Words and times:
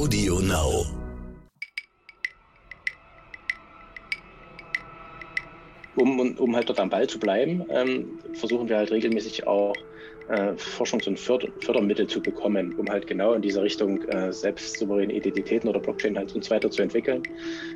Audio 0.00 0.40
Now. 0.40 0.86
Um, 5.94 6.38
um 6.38 6.56
halt 6.56 6.70
dort 6.70 6.80
am 6.80 6.88
Ball 6.88 7.06
zu 7.06 7.20
bleiben, 7.20 7.66
ähm, 7.68 8.18
versuchen 8.32 8.66
wir 8.70 8.78
halt 8.78 8.90
regelmäßig 8.92 9.46
auch 9.46 9.74
äh, 10.30 10.54
Forschungs- 10.56 11.06
und 11.06 11.20
Förder 11.20 11.48
Fördermittel 11.60 12.06
zu 12.06 12.22
bekommen, 12.22 12.74
um 12.78 12.88
halt 12.88 13.06
genau 13.08 13.34
in 13.34 13.42
diese 13.42 13.62
Richtung 13.62 14.00
äh, 14.04 14.32
selbstsouveräne 14.32 15.12
Identitäten 15.12 15.68
oder 15.68 15.80
Blockchain 15.80 16.16
halt 16.16 16.34
und 16.34 16.44
so 16.44 16.50
weiter 16.50 16.70
zu 16.70 16.80
entwickeln. 16.80 17.20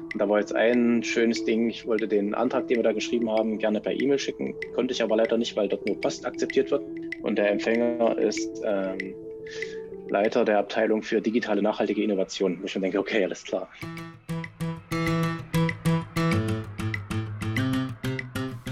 Und 0.00 0.18
da 0.18 0.26
war 0.26 0.40
jetzt 0.40 0.54
ein 0.54 1.02
schönes 1.02 1.44
Ding, 1.44 1.68
ich 1.68 1.86
wollte 1.86 2.08
den 2.08 2.34
Antrag, 2.34 2.68
den 2.68 2.78
wir 2.78 2.84
da 2.84 2.92
geschrieben 2.92 3.30
haben, 3.30 3.58
gerne 3.58 3.82
per 3.82 3.92
E-Mail 3.92 4.18
schicken, 4.18 4.54
konnte 4.74 4.94
ich 4.94 5.02
aber 5.02 5.16
leider 5.16 5.36
nicht, 5.36 5.54
weil 5.56 5.68
dort 5.68 5.86
nur 5.86 6.00
Post 6.00 6.24
akzeptiert 6.24 6.70
wird. 6.70 6.84
Und 7.20 7.36
der 7.36 7.50
Empfänger 7.50 8.16
ist 8.16 8.62
ähm, 8.64 9.14
Leiter 10.08 10.44
der 10.44 10.58
Abteilung 10.58 11.02
für 11.02 11.20
digitale 11.20 11.62
nachhaltige 11.62 12.02
Innovation, 12.02 12.58
wo 12.60 12.66
ich 12.66 12.74
mir 12.74 12.82
denke, 12.82 12.98
okay, 12.98 13.24
alles 13.24 13.44
klar. 13.44 13.68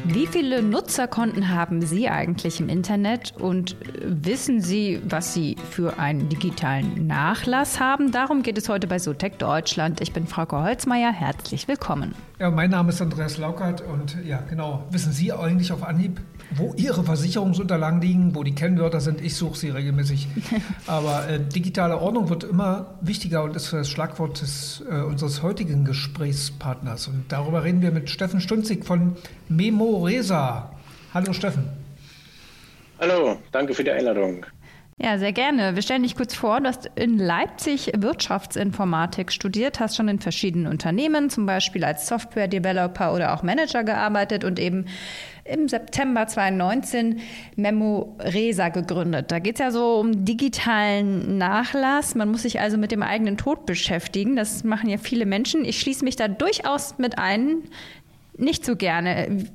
Wie 0.05 0.27
viele 0.27 0.63
Nutzerkonten 0.63 1.49
haben 1.49 1.81
Sie 1.81 2.09
eigentlich 2.09 2.61
im 2.61 2.69
Internet 2.69 3.33
und 3.39 3.77
wissen 4.03 4.61
Sie, 4.61 5.01
was 5.05 5.33
Sie 5.33 5.57
für 5.71 5.99
einen 5.99 6.29
digitalen 6.29 7.07
Nachlass 7.07 7.81
haben? 7.81 8.13
Darum 8.13 8.43
geht 8.43 8.59
es 8.59 8.69
heute 8.69 8.87
bei 8.87 8.99
Sotec 8.99 9.39
Deutschland. 9.39 10.03
Ich 10.03 10.13
bin 10.13 10.27
Frau 10.27 10.47
Holzmeier. 10.51 11.13
Herzlich 11.13 11.67
willkommen. 11.67 12.15
Ja, 12.39 12.51
mein 12.51 12.71
Name 12.71 12.91
ist 12.91 13.01
Andreas 13.01 13.39
Laukert 13.39 13.81
und 13.81 14.19
ja, 14.25 14.43
genau. 14.51 14.85
Wissen 14.91 15.13
Sie 15.13 15.33
eigentlich 15.33 15.73
auf 15.73 15.83
Anhieb, 15.83 16.21
wo 16.57 16.75
Ihre 16.77 17.05
Versicherungsunterlagen 17.05 18.01
liegen, 18.01 18.35
wo 18.35 18.43
die 18.43 18.55
Kennwörter 18.55 19.01
sind. 19.01 19.21
Ich 19.21 19.37
suche 19.37 19.57
sie 19.57 19.71
regelmäßig. 19.71 20.29
Aber 20.87 21.29
äh, 21.29 21.41
digitale 21.41 21.99
Ordnung 21.99 22.29
wird 22.29 22.45
immer 22.45 22.99
wichtiger 23.01 23.43
und 23.43 23.57
ist 23.57 23.73
das 23.73 23.89
Schlagwort 23.89 24.41
des, 24.41 24.83
äh, 24.91 25.03
unseres 25.03 25.43
heutigen 25.43 25.85
Gesprächspartners. 25.85 27.09
Und 27.09 27.25
darüber 27.29 27.65
reden 27.65 27.83
wir 27.83 27.91
mit 27.91 28.11
Steffen 28.11 28.41
Stunzig 28.41 28.85
von 28.85 29.17
Memoresa. 29.49 30.73
Hallo 31.15 31.33
Steffen. 31.33 31.69
Hallo, 32.99 33.37
danke 33.51 33.75
für 33.75 33.85
die 33.85 33.91
Einladung. 33.91 34.47
Ja, 35.05 35.19
sehr 35.19 35.33
gerne. 35.33 35.75
Wir 35.75 35.83
stellen 35.83 36.05
dich 36.05 36.15
kurz 36.15 36.33
vor, 36.33 36.61
du 36.61 36.69
hast 36.69 36.89
in 36.95 37.19
Leipzig 37.19 37.91
Wirtschaftsinformatik 37.97 39.33
studiert, 39.33 39.81
hast 39.81 39.97
schon 39.97 40.07
in 40.07 40.21
verschiedenen 40.21 40.69
Unternehmen, 40.69 41.29
zum 41.29 41.45
Beispiel 41.45 41.83
als 41.83 42.07
Software-Developer 42.07 43.13
oder 43.13 43.35
auch 43.35 43.43
Manager 43.43 43.83
gearbeitet 43.83 44.45
und 44.45 44.61
eben 44.61 44.87
im 45.45 45.69
September 45.69 46.29
2019 46.29 47.19
Memoresa 47.57 48.69
gegründet. 48.69 49.33
Da 49.33 49.41
geht 49.41 49.57
es 49.57 49.59
ja 49.59 49.73
so 49.73 49.97
um 49.97 50.25
digitalen 50.25 51.37
Nachlass. 51.37 52.15
Man 52.15 52.31
muss 52.31 52.43
sich 52.43 52.61
also 52.61 52.79
mit 52.79 52.93
dem 52.93 53.03
eigenen 53.03 53.37
Tod 53.37 53.67
beschäftigen. 53.67 54.37
Das 54.37 54.63
machen 54.63 54.89
ja 54.89 54.99
viele 54.99 55.27
Menschen. 55.27 55.65
Ich 55.65 55.81
schließe 55.81 56.05
mich 56.05 56.15
da 56.15 56.29
durchaus 56.29 56.99
mit 56.99 57.19
ein. 57.19 57.65
Nicht 58.39 58.65
so 58.65 58.77
gerne. 58.77 59.47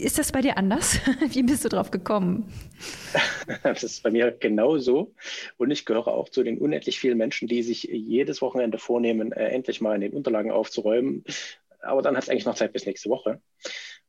Ist 0.00 0.16
das 0.16 0.30
bei 0.30 0.40
dir 0.40 0.56
anders? 0.56 1.00
Wie 1.32 1.42
bist 1.42 1.64
du 1.64 1.68
drauf 1.68 1.90
gekommen? 1.90 2.52
Das 3.62 3.82
ist 3.82 4.02
bei 4.02 4.10
mir 4.10 4.30
genauso. 4.30 5.14
Und 5.56 5.70
ich 5.70 5.86
gehöre 5.86 6.08
auch 6.08 6.28
zu 6.28 6.42
den 6.42 6.58
unendlich 6.58 7.00
vielen 7.00 7.16
Menschen, 7.16 7.48
die 7.48 7.62
sich 7.62 7.84
jedes 7.84 8.42
Wochenende 8.42 8.76
vornehmen, 8.76 9.32
äh, 9.32 9.48
endlich 9.48 9.80
mal 9.80 9.94
in 9.94 10.02
den 10.02 10.12
Unterlagen 10.12 10.50
aufzuräumen. 10.50 11.24
Aber 11.80 12.02
dann 12.02 12.14
hat 12.14 12.24
es 12.24 12.28
eigentlich 12.28 12.44
noch 12.44 12.54
Zeit 12.54 12.74
bis 12.74 12.84
nächste 12.84 13.08
Woche. 13.08 13.40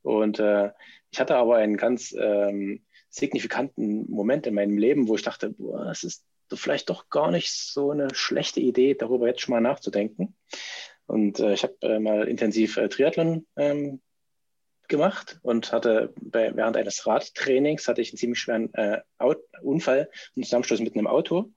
Und 0.02 0.40
äh, 0.40 0.72
ich 1.10 1.20
hatte 1.20 1.36
aber 1.38 1.56
einen 1.56 1.78
ganz 1.78 2.14
ähm, 2.20 2.84
signifikanten 3.10 4.10
Moment 4.10 4.46
in 4.46 4.56
meinem 4.56 4.78
Leben, 4.78 5.08
wo 5.08 5.16
ich 5.16 5.24
dachte, 5.24 5.52
boah, 5.52 5.90
es 5.90 6.04
ist 6.04 6.26
vielleicht 6.54 6.90
doch 6.90 7.10
gar 7.10 7.32
nicht 7.32 7.52
so 7.52 7.92
eine 7.92 8.14
schlechte 8.14 8.60
Idee, 8.60 8.96
darüber 8.96 9.28
jetzt 9.28 9.42
schon 9.42 9.54
mal 9.54 9.62
nachzudenken. 9.62 10.36
Und 11.06 11.40
äh, 11.40 11.54
ich 11.54 11.64
habe 11.64 11.76
äh, 11.82 12.00
mal 12.00 12.28
intensiv 12.28 12.78
äh, 12.78 12.90
Triathlon 12.90 13.48
ähm, 13.56 14.02
gemacht 14.90 15.40
und 15.42 15.72
hatte 15.72 16.14
bei, 16.22 16.56
während 16.56 16.76
eines 16.76 17.06
Radtrainings 17.08 17.88
hatte 17.88 18.02
ich 18.02 18.12
einen 18.12 18.18
ziemlich 18.18 18.40
schweren 18.40 18.74
äh, 18.74 19.00
Unfall, 19.62 20.10
einen 20.36 20.44
Zusammenstoß 20.44 20.82
mit 20.82 20.96
einem 20.96 21.08
Auto, 21.08 21.52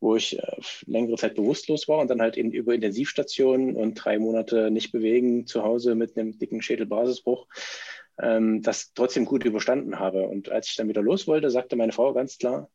wo 0.00 0.16
ich 0.16 0.38
äh, 0.38 0.56
längere 0.86 1.16
Zeit 1.16 1.34
bewusstlos 1.34 1.88
war 1.88 1.98
und 1.98 2.08
dann 2.08 2.20
halt 2.20 2.36
in, 2.36 2.52
über 2.52 2.74
Intensivstationen 2.74 3.74
und 3.74 3.94
drei 3.94 4.18
Monate 4.18 4.70
nicht 4.70 4.92
bewegen 4.92 5.46
zu 5.46 5.62
Hause 5.62 5.94
mit 5.94 6.16
einem 6.16 6.38
dicken 6.38 6.62
Schädelbasisbruch 6.62 7.46
ähm, 8.18 8.62
das 8.62 8.92
trotzdem 8.94 9.24
gut 9.24 9.44
überstanden 9.44 9.98
habe. 9.98 10.28
Und 10.28 10.50
als 10.50 10.68
ich 10.68 10.76
dann 10.76 10.88
wieder 10.88 11.02
los 11.02 11.26
wollte, 11.26 11.50
sagte 11.50 11.76
meine 11.76 11.92
Frau 11.92 12.12
ganz 12.12 12.38
klar, 12.38 12.70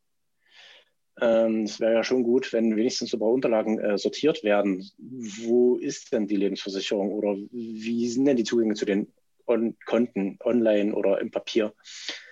ähm, 1.21 1.63
es 1.63 1.79
wäre 1.79 1.93
ja 1.93 2.03
schon 2.03 2.23
gut, 2.23 2.53
wenn 2.53 2.75
wenigstens 2.75 3.11
so 3.11 3.17
ein 3.17 3.19
paar 3.19 3.29
Unterlagen 3.29 3.79
äh, 3.79 3.97
sortiert 3.97 4.43
werden. 4.43 4.89
Wo 4.97 5.75
ist 5.75 6.13
denn 6.13 6.27
die 6.27 6.37
Lebensversicherung 6.37 7.11
oder 7.11 7.35
wie 7.51 8.07
sind 8.07 8.25
denn 8.25 8.37
die 8.37 8.43
Zugänge 8.43 8.75
zu 8.75 8.85
den 8.85 9.11
on 9.49 9.75
Konten 9.85 10.37
online 10.43 10.93
oder 10.93 11.19
im 11.19 11.31
Papier. 11.31 11.73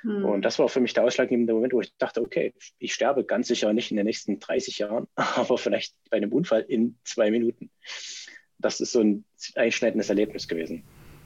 Hm. 0.02 0.24
Und 0.24 0.42
das 0.44 0.60
war 0.60 0.70
für 0.70 0.80
mich 0.80 0.94
der 0.94 1.04
ausschlaggebende 1.04 1.54
Moment, 1.54 1.74
wo 1.74 1.82
ich 1.82 1.94
dachte, 1.98 2.22
okay, 2.22 2.54
ich 2.80 2.94
sterbe 2.94 3.26
ganz 3.26 3.48
sicher 3.48 3.74
nicht 3.74 3.92
in 3.92 3.98
den 3.98 4.06
nächsten 4.06 4.40
30 4.40 4.80
Jahren, 4.80 5.08
aber 5.16 5.58
vielleicht 5.58 5.96
bei 6.10 6.18
einem 6.18 6.32
Unfall 6.32 6.62
in 6.62 6.98
zwei 7.04 7.32
Minuten. 7.32 7.70
Das 8.60 8.80
ist 8.80 8.92
so 8.92 9.02
ein 9.02 9.26
einschneidendes 9.56 10.10
Erlebnis 10.10 10.48
gewesen. 10.48 10.84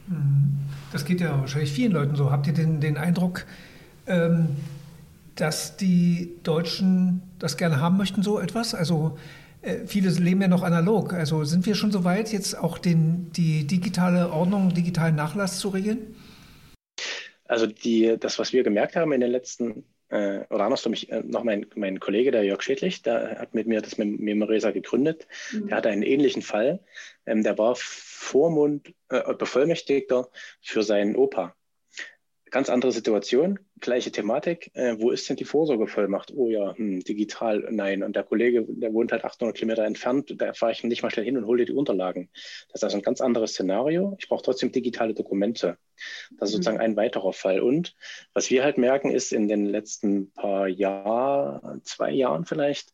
Hm. 0.08 0.60
Das 0.92 1.06
geht 1.06 1.22
ja 1.22 1.40
wahrscheinlich 1.40 1.72
vielen 1.72 1.92
Leuten 1.92 2.16
so. 2.16 2.32
Habt 2.32 2.48
ihr 2.48 2.54
den, 2.54 2.82
den 2.82 2.98
Eindruck, 2.98 3.46
ähm, 4.08 4.48
dass 5.36 5.78
die 5.78 6.36
Deutschen 6.44 7.22
das 7.40 7.58
gerne 7.58 7.80
haben 7.80 7.98
möchten, 7.98 8.24
so 8.24 8.40
etwas? 8.40 8.76
Also 8.76 9.18
viele 9.86 10.10
leben 10.10 10.42
ja 10.42 10.48
noch 10.48 10.64
analog. 10.64 11.14
Also 11.14 11.44
sind 11.44 11.66
wir 11.66 11.76
schon 11.76 11.92
so 11.92 12.04
weit, 12.04 12.32
jetzt 12.32 12.58
auch 12.58 12.78
den, 12.78 13.32
die 13.32 13.66
digitale 13.68 14.32
Ordnung, 14.32 14.74
digitalen 14.74 15.16
Nachlass 15.16 15.60
zu 15.60 15.70
regeln? 15.70 16.16
Also 17.46 17.68
die, 17.68 18.18
das, 18.20 18.40
was 18.40 18.54
wir 18.54 18.64
gemerkt 18.64 18.96
haben 18.96 19.12
in 19.12 19.22
den 19.22 19.32
letzten, 19.32 19.84
äh, 20.10 20.42
oder 20.50 20.66
andersrum, 20.66 20.94
ich, 20.94 21.12
äh, 21.12 21.22
noch 21.24 21.44
mein, 21.44 21.66
mein 21.76 22.00
Kollege, 22.00 22.32
der 22.32 22.44
Jörg 22.44 22.62
Schädlich, 22.62 23.02
der 23.02 23.40
hat 23.40 23.54
mit 23.54 23.68
mir 23.68 23.82
das 23.82 23.98
mit 23.98 24.20
Memoresa 24.20 24.72
gegründet. 24.72 25.28
Mhm. 25.52 25.68
Der 25.68 25.78
hatte 25.78 25.90
einen 25.90 26.04
ähnlichen 26.04 26.42
Fall. 26.42 26.80
Ähm, 27.26 27.44
der 27.44 27.58
war 27.58 27.76
Vormund, 27.78 28.94
äh, 29.10 29.34
Bevollmächtigter 29.34 30.30
für 30.62 30.84
seinen 30.84 31.16
Opa 31.16 31.56
ganz 32.52 32.70
andere 32.70 32.92
Situation, 32.92 33.60
gleiche 33.82 34.12
Thematik. 34.12 34.72
Äh, 34.74 34.96
wo 35.00 35.12
ist 35.12 35.30
denn 35.30 35.36
die 35.36 35.46
Vorsorgevollmacht? 35.46 36.32
Oh 36.36 36.48
ja, 36.48 36.76
hm, 36.76 37.02
digital, 37.02 37.68
nein. 37.72 38.04
Und 38.04 38.16
der 38.16 38.24
Kollege, 38.24 38.66
der 38.68 38.94
wohnt 38.94 39.12
halt 39.12 39.26
800 39.26 39.56
Kilometer 39.56 39.84
entfernt, 39.84 40.34
da 40.38 40.54
fahre 40.54 40.72
ich 40.72 40.84
nicht 40.84 41.04
mal 41.04 41.12
schnell 41.12 41.26
hin 41.26 41.38
und 41.38 41.46
hole 41.46 41.60
dir 41.60 41.74
die 41.74 41.78
Unterlagen. 41.78 42.30
Das 42.68 42.80
ist 42.80 42.84
also 42.84 42.98
ein 42.98 43.04
ganz 43.04 43.22
anderes 43.22 43.52
Szenario. 43.52 44.16
Ich 44.20 44.30
brauche 44.30 44.44
trotzdem 44.44 44.72
digitale 44.72 45.14
Dokumente. 45.14 45.78
Das 46.38 46.50
ist 46.50 46.54
mhm. 46.54 46.58
sozusagen 46.58 46.80
ein 46.80 46.96
weiterer 46.96 47.34
Fall. 47.34 47.60
Und 47.60 47.96
was 48.34 48.50
wir 48.50 48.64
halt 48.64 48.78
merken, 48.78 49.12
ist 49.12 49.34
in 49.34 49.48
den 49.48 49.66
letzten 49.66 50.32
paar 50.32 50.68
Jahren, 50.68 51.84
zwei 51.84 52.12
Jahren 52.12 52.46
vielleicht, 52.46 52.94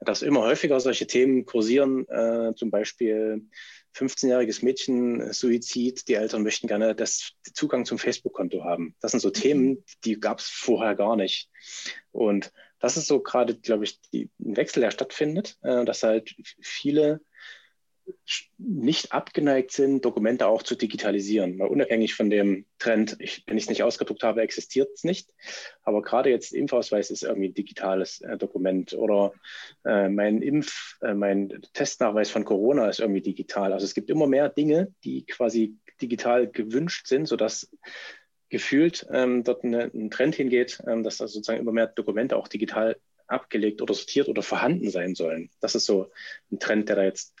dass 0.00 0.22
immer 0.22 0.42
häufiger 0.42 0.78
solche 0.80 1.06
Themen 1.06 1.46
kursieren, 1.46 2.06
äh, 2.08 2.54
zum 2.54 2.70
Beispiel 2.70 3.46
15-jähriges 3.96 4.64
Mädchen, 4.64 5.20
äh, 5.20 5.32
Suizid, 5.32 6.08
die 6.08 6.14
Eltern 6.14 6.42
möchten 6.42 6.66
gerne 6.66 6.94
das 6.94 7.32
Zugang 7.54 7.84
zum 7.84 7.98
Facebook-Konto 7.98 8.64
haben. 8.64 8.94
Das 9.00 9.12
sind 9.12 9.20
so 9.20 9.28
mhm. 9.28 9.34
Themen, 9.34 9.84
die 10.04 10.20
gab 10.20 10.38
es 10.38 10.48
vorher 10.48 10.94
gar 10.94 11.16
nicht. 11.16 11.50
Und 12.12 12.52
das 12.78 12.96
ist 12.96 13.06
so 13.06 13.20
gerade, 13.20 13.56
glaube 13.56 13.84
ich, 13.84 14.00
die, 14.12 14.30
ein 14.38 14.56
Wechsel, 14.56 14.80
der 14.80 14.90
stattfindet, 14.90 15.56
äh, 15.62 15.84
dass 15.84 16.02
halt 16.02 16.34
viele 16.60 17.20
nicht 18.58 19.12
abgeneigt 19.12 19.72
sind, 19.72 20.04
Dokumente 20.04 20.46
auch 20.46 20.62
zu 20.62 20.74
digitalisieren. 20.74 21.58
Weil 21.58 21.68
unabhängig 21.68 22.14
von 22.14 22.30
dem 22.30 22.66
Trend, 22.78 23.16
ich, 23.18 23.44
wenn 23.46 23.56
ich 23.56 23.64
es 23.64 23.68
nicht 23.68 23.82
ausgedruckt 23.82 24.22
habe, 24.22 24.42
existiert 24.42 24.90
es 24.94 25.04
nicht. 25.04 25.30
Aber 25.82 26.02
gerade 26.02 26.30
jetzt 26.30 26.52
Impfausweis 26.52 27.10
ist 27.10 27.22
irgendwie 27.22 27.48
ein 27.48 27.54
digitales 27.54 28.20
äh, 28.20 28.36
Dokument 28.36 28.94
oder 28.94 29.32
äh, 29.84 30.08
mein 30.08 30.42
Impf, 30.42 30.96
äh, 31.02 31.14
mein 31.14 31.60
Testnachweis 31.72 32.30
von 32.30 32.44
Corona 32.44 32.88
ist 32.88 33.00
irgendwie 33.00 33.22
digital. 33.22 33.72
Also 33.72 33.84
es 33.84 33.94
gibt 33.94 34.10
immer 34.10 34.26
mehr 34.26 34.48
Dinge, 34.48 34.92
die 35.04 35.24
quasi 35.26 35.76
digital 36.00 36.48
gewünscht 36.48 37.06
sind, 37.06 37.26
sodass 37.26 37.70
gefühlt 38.48 39.06
ähm, 39.10 39.44
dort 39.44 39.64
eine, 39.64 39.90
ein 39.94 40.10
Trend 40.10 40.34
hingeht, 40.34 40.82
ähm, 40.86 41.02
dass 41.02 41.18
da 41.18 41.26
sozusagen 41.26 41.60
immer 41.60 41.72
mehr 41.72 41.88
Dokumente 41.88 42.36
auch 42.36 42.48
digital 42.48 42.96
abgelegt 43.26 43.82
oder 43.82 43.94
sortiert 43.94 44.28
oder 44.28 44.42
vorhanden 44.42 44.90
sein 44.90 45.14
sollen. 45.14 45.50
Das 45.60 45.74
ist 45.74 45.86
so 45.86 46.10
ein 46.50 46.58
Trend, 46.58 46.88
der 46.88 46.96
da 46.96 47.02
jetzt 47.04 47.34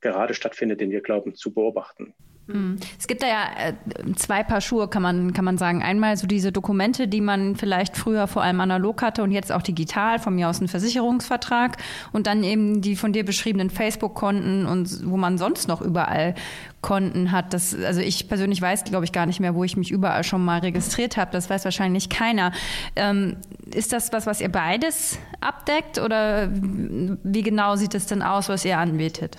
gerade 0.00 0.34
stattfindet, 0.34 0.80
den 0.80 0.90
wir 0.90 1.00
glauben 1.00 1.34
zu 1.34 1.52
beobachten. 1.52 2.14
Mhm. 2.46 2.76
Es 2.98 3.06
gibt 3.06 3.22
da 3.22 3.26
ja 3.26 3.44
äh, 3.56 3.72
zwei 4.16 4.42
Paar 4.42 4.60
Schuhe, 4.60 4.88
kann 4.88 5.02
man, 5.02 5.32
kann 5.32 5.44
man 5.44 5.56
sagen. 5.56 5.82
Einmal 5.82 6.16
so 6.16 6.26
diese 6.26 6.52
Dokumente, 6.52 7.08
die 7.08 7.20
man 7.20 7.56
vielleicht 7.56 7.96
früher 7.96 8.26
vor 8.26 8.42
allem 8.42 8.60
analog 8.60 9.02
hatte 9.02 9.22
und 9.22 9.30
jetzt 9.30 9.50
auch 9.50 9.62
digital, 9.62 10.18
von 10.18 10.34
mir 10.34 10.48
aus 10.48 10.60
ein 10.60 10.68
Versicherungsvertrag. 10.68 11.78
Und 12.12 12.26
dann 12.26 12.44
eben 12.44 12.82
die 12.82 12.96
von 12.96 13.12
dir 13.12 13.24
beschriebenen 13.24 13.70
Facebook-Konten 13.70 14.66
und 14.66 15.08
wo 15.08 15.16
man 15.16 15.38
sonst 15.38 15.68
noch 15.68 15.80
überall 15.80 16.34
Konten 16.82 17.32
hat. 17.32 17.54
Das, 17.54 17.74
also 17.74 18.02
ich 18.02 18.28
persönlich 18.28 18.60
weiß, 18.60 18.84
glaube 18.84 19.06
ich, 19.06 19.12
gar 19.12 19.24
nicht 19.24 19.40
mehr, 19.40 19.54
wo 19.54 19.64
ich 19.64 19.78
mich 19.78 19.90
überall 19.90 20.22
schon 20.22 20.44
mal 20.44 20.60
registriert 20.60 21.16
habe. 21.16 21.30
Das 21.32 21.48
weiß 21.48 21.64
wahrscheinlich 21.64 22.10
keiner. 22.10 22.52
Ähm, 22.94 23.36
ist 23.72 23.94
das 23.94 24.12
was, 24.12 24.26
was 24.26 24.42
ihr 24.42 24.50
beides 24.50 25.18
abdeckt 25.40 25.98
oder 25.98 26.50
wie 26.52 27.42
genau 27.42 27.76
sieht 27.76 27.94
es 27.94 28.04
denn 28.04 28.20
aus, 28.20 28.50
was 28.50 28.66
ihr 28.66 28.78
anbietet? 28.78 29.38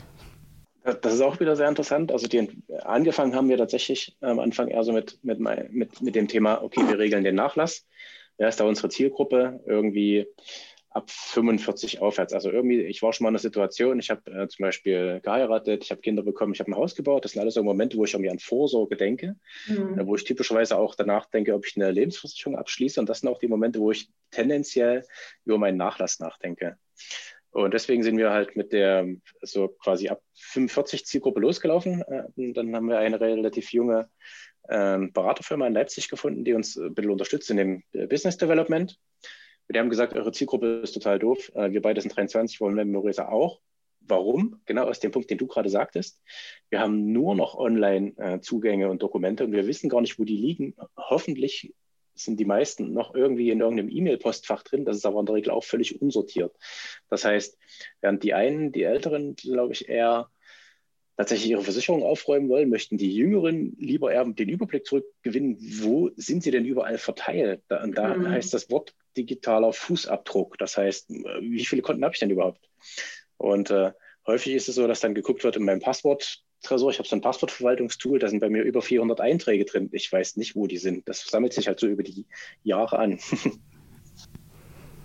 Das 0.85 1.13
ist 1.15 1.21
auch 1.21 1.39
wieder 1.39 1.55
sehr 1.55 1.67
interessant. 1.67 2.11
Also 2.11 2.27
die, 2.27 2.47
angefangen 2.83 3.35
haben 3.35 3.49
wir 3.49 3.57
tatsächlich 3.57 4.15
am 4.21 4.39
Anfang 4.39 4.67
eher 4.67 4.83
so 4.83 4.93
mit, 4.93 5.17
mit, 5.23 5.39
mit, 5.39 6.01
mit 6.01 6.15
dem 6.15 6.27
Thema, 6.27 6.61
okay, 6.61 6.81
wir 6.87 6.99
regeln 6.99 7.23
den 7.23 7.35
Nachlass. 7.35 7.87
Wer 8.37 8.49
ist 8.49 8.59
da 8.59 8.65
unsere 8.65 8.89
Zielgruppe? 8.89 9.61
Irgendwie 9.65 10.27
ab 10.95 11.09
45 11.09 12.01
aufwärts. 12.01 12.33
Also 12.33 12.51
irgendwie, 12.51 12.81
ich 12.81 13.01
war 13.01 13.11
schon 13.11 13.25
mal 13.25 13.29
in 13.29 13.33
einer 13.33 13.39
Situation, 13.39 13.99
ich 13.99 14.09
habe 14.09 14.31
äh, 14.31 14.47
zum 14.47 14.63
Beispiel 14.63 15.19
geheiratet, 15.21 15.83
ich 15.83 15.91
habe 15.91 16.01
Kinder 16.01 16.23
bekommen, 16.23 16.53
ich 16.53 16.59
habe 16.61 16.71
ein 16.71 16.77
Haus 16.77 16.95
gebaut. 16.95 17.25
Das 17.25 17.33
sind 17.33 17.41
alles 17.41 17.55
so 17.55 17.63
Momente, 17.63 17.97
wo 17.97 18.05
ich 18.05 18.13
irgendwie 18.13 18.29
an 18.29 18.39
Vorsorge 18.39 18.95
denke, 18.95 19.35
mhm. 19.67 19.99
äh, 19.99 20.05
wo 20.05 20.15
ich 20.15 20.23
typischerweise 20.23 20.77
auch 20.77 20.95
danach 20.95 21.25
denke, 21.25 21.53
ob 21.53 21.65
ich 21.65 21.75
eine 21.75 21.91
Lebensversicherung 21.91 22.57
abschließe. 22.57 22.99
Und 22.99 23.09
das 23.09 23.19
sind 23.19 23.29
auch 23.29 23.39
die 23.39 23.49
Momente, 23.49 23.79
wo 23.79 23.91
ich 23.91 24.09
tendenziell 24.31 25.03
über 25.43 25.57
meinen 25.57 25.77
Nachlass 25.77 26.19
nachdenke. 26.19 26.77
Und 27.55 27.73
deswegen 27.73 28.03
sind 28.03 28.17
wir 28.17 28.31
halt 28.31 28.57
mit 28.57 28.73
der 28.73 29.07
so 29.41 29.69
quasi 29.69 30.09
ab 30.09 30.21
45 30.33 31.05
Zielgruppe 31.05 31.39
losgelaufen. 31.39 32.03
Und 32.35 32.53
dann 32.53 32.75
haben 32.75 32.89
wir 32.89 32.97
eine 32.99 33.21
relativ 33.21 33.71
junge 33.71 34.09
ähm, 34.67 35.13
Beraterfirma 35.13 35.65
in 35.65 35.73
Leipzig 35.73 36.09
gefunden, 36.09 36.43
die 36.43 36.51
uns 36.51 36.75
ein 36.75 36.93
bisschen 36.93 37.11
unterstützt 37.11 37.49
in 37.49 37.55
dem 37.55 37.83
äh, 37.93 38.07
Business 38.07 38.35
Development. 38.35 38.99
Die 39.69 39.79
haben 39.79 39.89
gesagt, 39.89 40.15
eure 40.15 40.33
Zielgruppe 40.33 40.81
ist 40.83 40.91
total 40.91 41.17
doof. 41.17 41.49
Äh, 41.55 41.71
wir 41.71 41.81
beide 41.81 42.01
sind 42.01 42.13
23, 42.13 42.59
wollen 42.59 42.75
Memoresa 42.75 43.29
auch. 43.29 43.61
Warum? 44.01 44.59
Genau 44.65 44.83
aus 44.83 44.99
dem 44.99 45.11
Punkt, 45.11 45.29
den 45.29 45.37
du 45.37 45.47
gerade 45.47 45.69
sagtest. 45.69 46.21
Wir 46.69 46.81
haben 46.81 47.13
nur 47.13 47.35
noch 47.35 47.55
Online-Zugänge 47.55 48.85
äh, 48.85 48.89
und 48.89 49.01
Dokumente 49.01 49.45
und 49.45 49.53
wir 49.53 49.65
wissen 49.65 49.87
gar 49.87 50.01
nicht, 50.01 50.19
wo 50.19 50.25
die 50.25 50.35
liegen. 50.35 50.75
Hoffentlich 50.97 51.73
sind 52.15 52.39
die 52.39 52.45
meisten 52.45 52.93
noch 52.93 53.13
irgendwie 53.13 53.49
in 53.49 53.59
irgendeinem 53.59 53.89
E-Mail-Postfach 53.89 54.63
drin. 54.63 54.85
Das 54.85 54.97
ist 54.97 55.05
aber 55.05 55.19
in 55.19 55.25
der 55.25 55.35
Regel 55.35 55.51
auch 55.51 55.63
völlig 55.63 56.01
unsortiert. 56.01 56.55
Das 57.09 57.25
heißt, 57.25 57.57
während 58.01 58.23
die 58.23 58.33
einen, 58.33 58.71
die 58.71 58.83
Älteren, 58.83 59.35
glaube 59.35 59.73
ich, 59.73 59.89
eher 59.89 60.29
tatsächlich 61.17 61.51
ihre 61.51 61.63
Versicherung 61.63 62.03
aufräumen 62.03 62.49
wollen, 62.49 62.69
möchten 62.69 62.97
die 62.97 63.13
Jüngeren 63.13 63.75
lieber 63.79 64.11
eher 64.11 64.25
den 64.25 64.49
Überblick 64.49 64.85
zurückgewinnen, 64.85 65.57
wo 65.81 66.09
sind 66.15 66.43
sie 66.43 66.51
denn 66.51 66.65
überall 66.65 66.97
verteilt? 66.97 67.61
und 67.69 67.97
da 67.97 68.15
mhm. 68.15 68.29
heißt 68.29 68.53
das 68.53 68.69
Wort 68.69 68.93
digitaler 69.15 69.71
Fußabdruck. 69.71 70.57
Das 70.57 70.77
heißt, 70.77 71.09
wie 71.09 71.65
viele 71.65 71.81
Konten 71.81 72.03
habe 72.03 72.13
ich 72.13 72.19
denn 72.19 72.31
überhaupt? 72.31 72.69
Und 73.37 73.69
äh, 73.69 73.91
häufig 74.27 74.55
ist 74.55 74.67
es 74.67 74.75
so, 74.75 74.87
dass 74.87 74.99
dann 74.99 75.15
geguckt 75.15 75.43
wird 75.43 75.55
in 75.55 75.63
meinem 75.63 75.79
Passwort, 75.79 76.43
Tresor, 76.61 76.91
ich 76.91 76.97
habe 76.97 77.07
so 77.07 77.15
ein 77.15 77.21
Passwortverwaltungstool, 77.21 78.19
da 78.19 78.27
sind 78.27 78.39
bei 78.39 78.49
mir 78.49 78.63
über 78.63 78.81
400 78.81 79.21
Einträge 79.21 79.65
drin. 79.65 79.89
Ich 79.91 80.11
weiß 80.11 80.37
nicht, 80.37 80.55
wo 80.55 80.67
die 80.67 80.77
sind. 80.77 81.07
Das 81.07 81.21
sammelt 81.21 81.53
sich 81.53 81.67
halt 81.67 81.79
so 81.79 81.87
über 81.87 82.03
die 82.03 82.25
Jahre 82.63 82.99
an. 82.99 83.19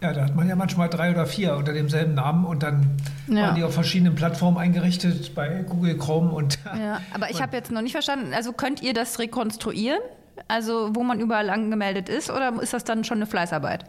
Ja, 0.02 0.14
da 0.14 0.24
hat 0.24 0.34
man 0.34 0.48
ja 0.48 0.56
manchmal 0.56 0.88
drei 0.88 1.10
oder 1.10 1.26
vier 1.26 1.56
unter 1.56 1.74
demselben 1.74 2.14
Namen 2.14 2.46
und 2.46 2.62
dann 2.62 2.96
ja. 3.28 3.48
waren 3.48 3.54
die 3.54 3.62
auf 3.62 3.74
verschiedenen 3.74 4.14
Plattformen 4.14 4.56
eingerichtet, 4.56 5.34
bei 5.34 5.62
Google 5.68 5.98
Chrome 5.98 6.30
und. 6.30 6.58
Ja, 6.78 7.02
aber 7.12 7.30
ich 7.30 7.42
habe 7.42 7.54
jetzt 7.56 7.70
noch 7.70 7.82
nicht 7.82 7.92
verstanden, 7.92 8.32
also 8.32 8.52
könnt 8.52 8.82
ihr 8.82 8.94
das 8.94 9.18
rekonstruieren? 9.18 10.00
Also 10.48 10.94
wo 10.94 11.02
man 11.02 11.20
überall 11.20 11.50
angemeldet 11.50 12.08
ist 12.08 12.30
oder 12.30 12.62
ist 12.62 12.72
das 12.72 12.84
dann 12.84 13.04
schon 13.04 13.18
eine 13.18 13.26
Fleißarbeit? 13.26 13.84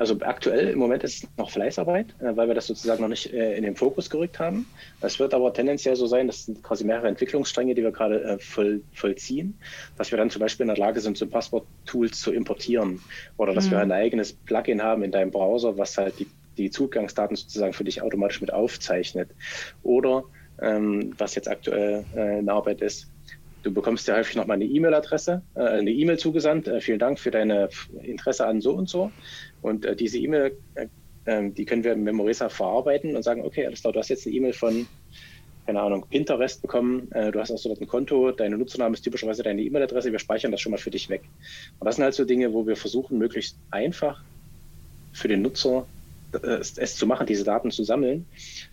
Also 0.00 0.16
aktuell 0.22 0.68
im 0.68 0.78
Moment 0.78 1.04
ist 1.04 1.24
es 1.24 1.28
noch 1.36 1.50
Fleißarbeit, 1.50 2.06
äh, 2.20 2.34
weil 2.34 2.48
wir 2.48 2.54
das 2.54 2.66
sozusagen 2.66 3.02
noch 3.02 3.10
nicht 3.10 3.34
äh, 3.34 3.54
in 3.54 3.64
den 3.64 3.76
Fokus 3.76 4.08
gerückt 4.08 4.38
haben. 4.38 4.64
Es 5.02 5.20
wird 5.20 5.34
aber 5.34 5.52
tendenziell 5.52 5.94
so 5.94 6.06
sein, 6.06 6.26
das 6.26 6.46
sind 6.46 6.62
quasi 6.62 6.84
mehrere 6.84 7.06
Entwicklungsstränge, 7.08 7.74
die 7.74 7.82
wir 7.82 7.92
gerade 7.92 8.24
äh, 8.24 8.38
voll, 8.38 8.80
vollziehen, 8.94 9.58
dass 9.98 10.10
wir 10.10 10.16
dann 10.16 10.30
zum 10.30 10.40
Beispiel 10.40 10.64
in 10.64 10.68
der 10.68 10.78
Lage 10.78 11.02
sind, 11.02 11.18
so 11.18 11.26
Passwort-Tools 11.26 12.18
zu 12.18 12.32
importieren 12.32 13.02
oder 13.36 13.52
dass 13.52 13.66
mhm. 13.66 13.72
wir 13.72 13.80
ein 13.80 13.92
eigenes 13.92 14.32
Plugin 14.32 14.82
haben 14.82 15.02
in 15.02 15.10
deinem 15.10 15.32
Browser, 15.32 15.76
was 15.76 15.98
halt 15.98 16.18
die, 16.18 16.28
die 16.56 16.70
Zugangsdaten 16.70 17.36
sozusagen 17.36 17.74
für 17.74 17.84
dich 17.84 18.00
automatisch 18.00 18.40
mit 18.40 18.54
aufzeichnet. 18.54 19.28
Oder 19.82 20.24
ähm, 20.62 21.12
was 21.18 21.34
jetzt 21.34 21.48
aktuell 21.48 22.06
äh, 22.16 22.38
in 22.38 22.48
Arbeit 22.48 22.80
ist, 22.80 23.10
Du 23.62 23.70
bekommst 23.72 24.08
ja 24.08 24.16
häufig 24.16 24.36
nochmal 24.36 24.54
eine 24.54 24.64
E-Mail-Adresse, 24.64 25.42
äh, 25.54 25.60
eine 25.60 25.90
E-Mail 25.90 26.18
zugesandt. 26.18 26.66
Äh, 26.66 26.80
vielen 26.80 26.98
Dank 26.98 27.18
für 27.18 27.30
deine 27.30 27.68
Interesse 28.02 28.46
an 28.46 28.60
so 28.60 28.72
und 28.72 28.88
so. 28.88 29.12
Und 29.62 29.84
äh, 29.84 29.96
diese 29.96 30.18
E-Mail, 30.18 30.56
äh, 30.74 30.86
ähm, 31.26 31.54
die 31.54 31.64
können 31.64 31.84
wir 31.84 31.92
in 31.92 32.02
Memoresa 32.02 32.48
verarbeiten 32.48 33.16
und 33.16 33.22
sagen, 33.22 33.44
okay, 33.44 33.66
alles 33.66 33.80
klar, 33.80 33.92
du 33.92 33.98
hast 33.98 34.08
jetzt 34.08 34.26
eine 34.26 34.36
E-Mail 34.36 34.52
von, 34.52 34.86
keine 35.66 35.80
Ahnung, 35.80 36.06
Pinterest 36.08 36.62
bekommen, 36.62 37.10
äh, 37.12 37.30
du 37.30 37.40
hast 37.40 37.50
auch 37.50 37.58
so 37.58 37.68
dort 37.68 37.80
ein 37.80 37.86
Konto, 37.86 38.32
deine 38.32 38.56
Nutzername 38.56 38.94
ist 38.94 39.02
typischerweise 39.02 39.42
deine 39.42 39.62
E-Mail-Adresse, 39.62 40.12
wir 40.12 40.18
speichern 40.18 40.50
das 40.50 40.60
schon 40.60 40.72
mal 40.72 40.78
für 40.78 40.90
dich 40.90 41.08
weg. 41.08 41.22
Und 41.78 41.86
das 41.86 41.96
sind 41.96 42.04
halt 42.04 42.14
so 42.14 42.24
Dinge, 42.24 42.52
wo 42.52 42.66
wir 42.66 42.76
versuchen, 42.76 43.18
möglichst 43.18 43.56
einfach 43.70 44.22
für 45.12 45.28
den 45.28 45.42
Nutzer 45.42 45.86
äh, 46.32 46.60
es, 46.76 46.96
zu 46.96 47.06
machen, 47.06 47.26
diese 47.26 47.44
Daten 47.44 47.70
zu 47.70 47.84
sammeln. 47.84 48.26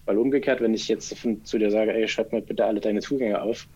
Weil 0.05 0.17
umgekehrt, 0.17 0.61
wenn 0.61 0.73
ich 0.73 0.87
jetzt 0.87 1.17
von, 1.17 1.43
zu 1.43 1.57
dir 1.57 1.71
sage, 1.71 1.93
ey, 1.93 2.07
schreib 2.07 2.31
mir 2.31 2.41
bitte 2.41 2.65
alle 2.65 2.79
deine 2.79 3.01
Zugänge 3.01 3.41
auf, 3.41 3.67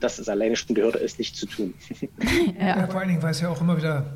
das 0.00 0.18
ist 0.18 0.28
alleine 0.28 0.56
schon 0.56 0.74
die 0.74 0.82
Hürde, 0.82 1.00
es 1.00 1.18
nicht 1.18 1.36
zu 1.36 1.46
tun. 1.46 1.74
ja. 2.60 2.78
ja, 2.78 2.86
vor 2.86 3.00
allen 3.00 3.08
Dingen, 3.08 3.22
weil 3.22 3.32
es 3.32 3.40
ja 3.40 3.48
auch 3.48 3.60
immer 3.60 3.76
wieder 3.76 4.06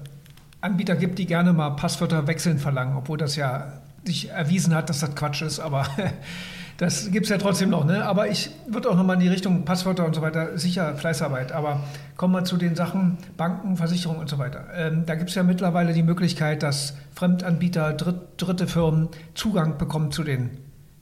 Anbieter 0.60 0.96
gibt, 0.96 1.18
die 1.18 1.26
gerne 1.26 1.52
mal 1.52 1.70
Passwörter 1.70 2.26
wechseln 2.26 2.58
verlangen, 2.58 2.96
obwohl 2.96 3.18
das 3.18 3.36
ja 3.36 3.80
sich 4.04 4.30
erwiesen 4.30 4.74
hat, 4.74 4.88
dass 4.88 5.00
das 5.00 5.14
Quatsch 5.14 5.42
ist, 5.42 5.60
aber 5.60 5.86
das 6.78 7.10
gibt 7.10 7.26
es 7.26 7.30
ja 7.30 7.38
trotzdem 7.38 7.70
noch. 7.70 7.84
Ne? 7.84 8.04
Aber 8.04 8.28
ich 8.28 8.50
würde 8.66 8.90
auch 8.90 8.96
nochmal 8.96 9.16
in 9.16 9.20
die 9.20 9.28
Richtung 9.28 9.64
Passwörter 9.64 10.06
und 10.06 10.14
so 10.14 10.22
weiter, 10.22 10.56
sicher 10.58 10.94
Fleißarbeit, 10.96 11.52
aber 11.52 11.80
kommen 12.16 12.34
wir 12.34 12.44
zu 12.44 12.56
den 12.56 12.76
Sachen 12.76 13.18
Banken, 13.36 13.76
Versicherungen 13.76 14.20
und 14.20 14.28
so 14.28 14.38
weiter. 14.38 14.64
Ähm, 14.74 15.04
da 15.06 15.14
gibt 15.14 15.30
es 15.30 15.36
ja 15.36 15.42
mittlerweile 15.42 15.92
die 15.92 16.02
Möglichkeit, 16.02 16.62
dass 16.62 16.94
Fremdanbieter, 17.14 17.92
Dritt, 17.94 18.20
dritte 18.36 18.66
Firmen 18.66 19.08
Zugang 19.34 19.78
bekommen 19.78 20.12
zu 20.12 20.24
den 20.24 20.58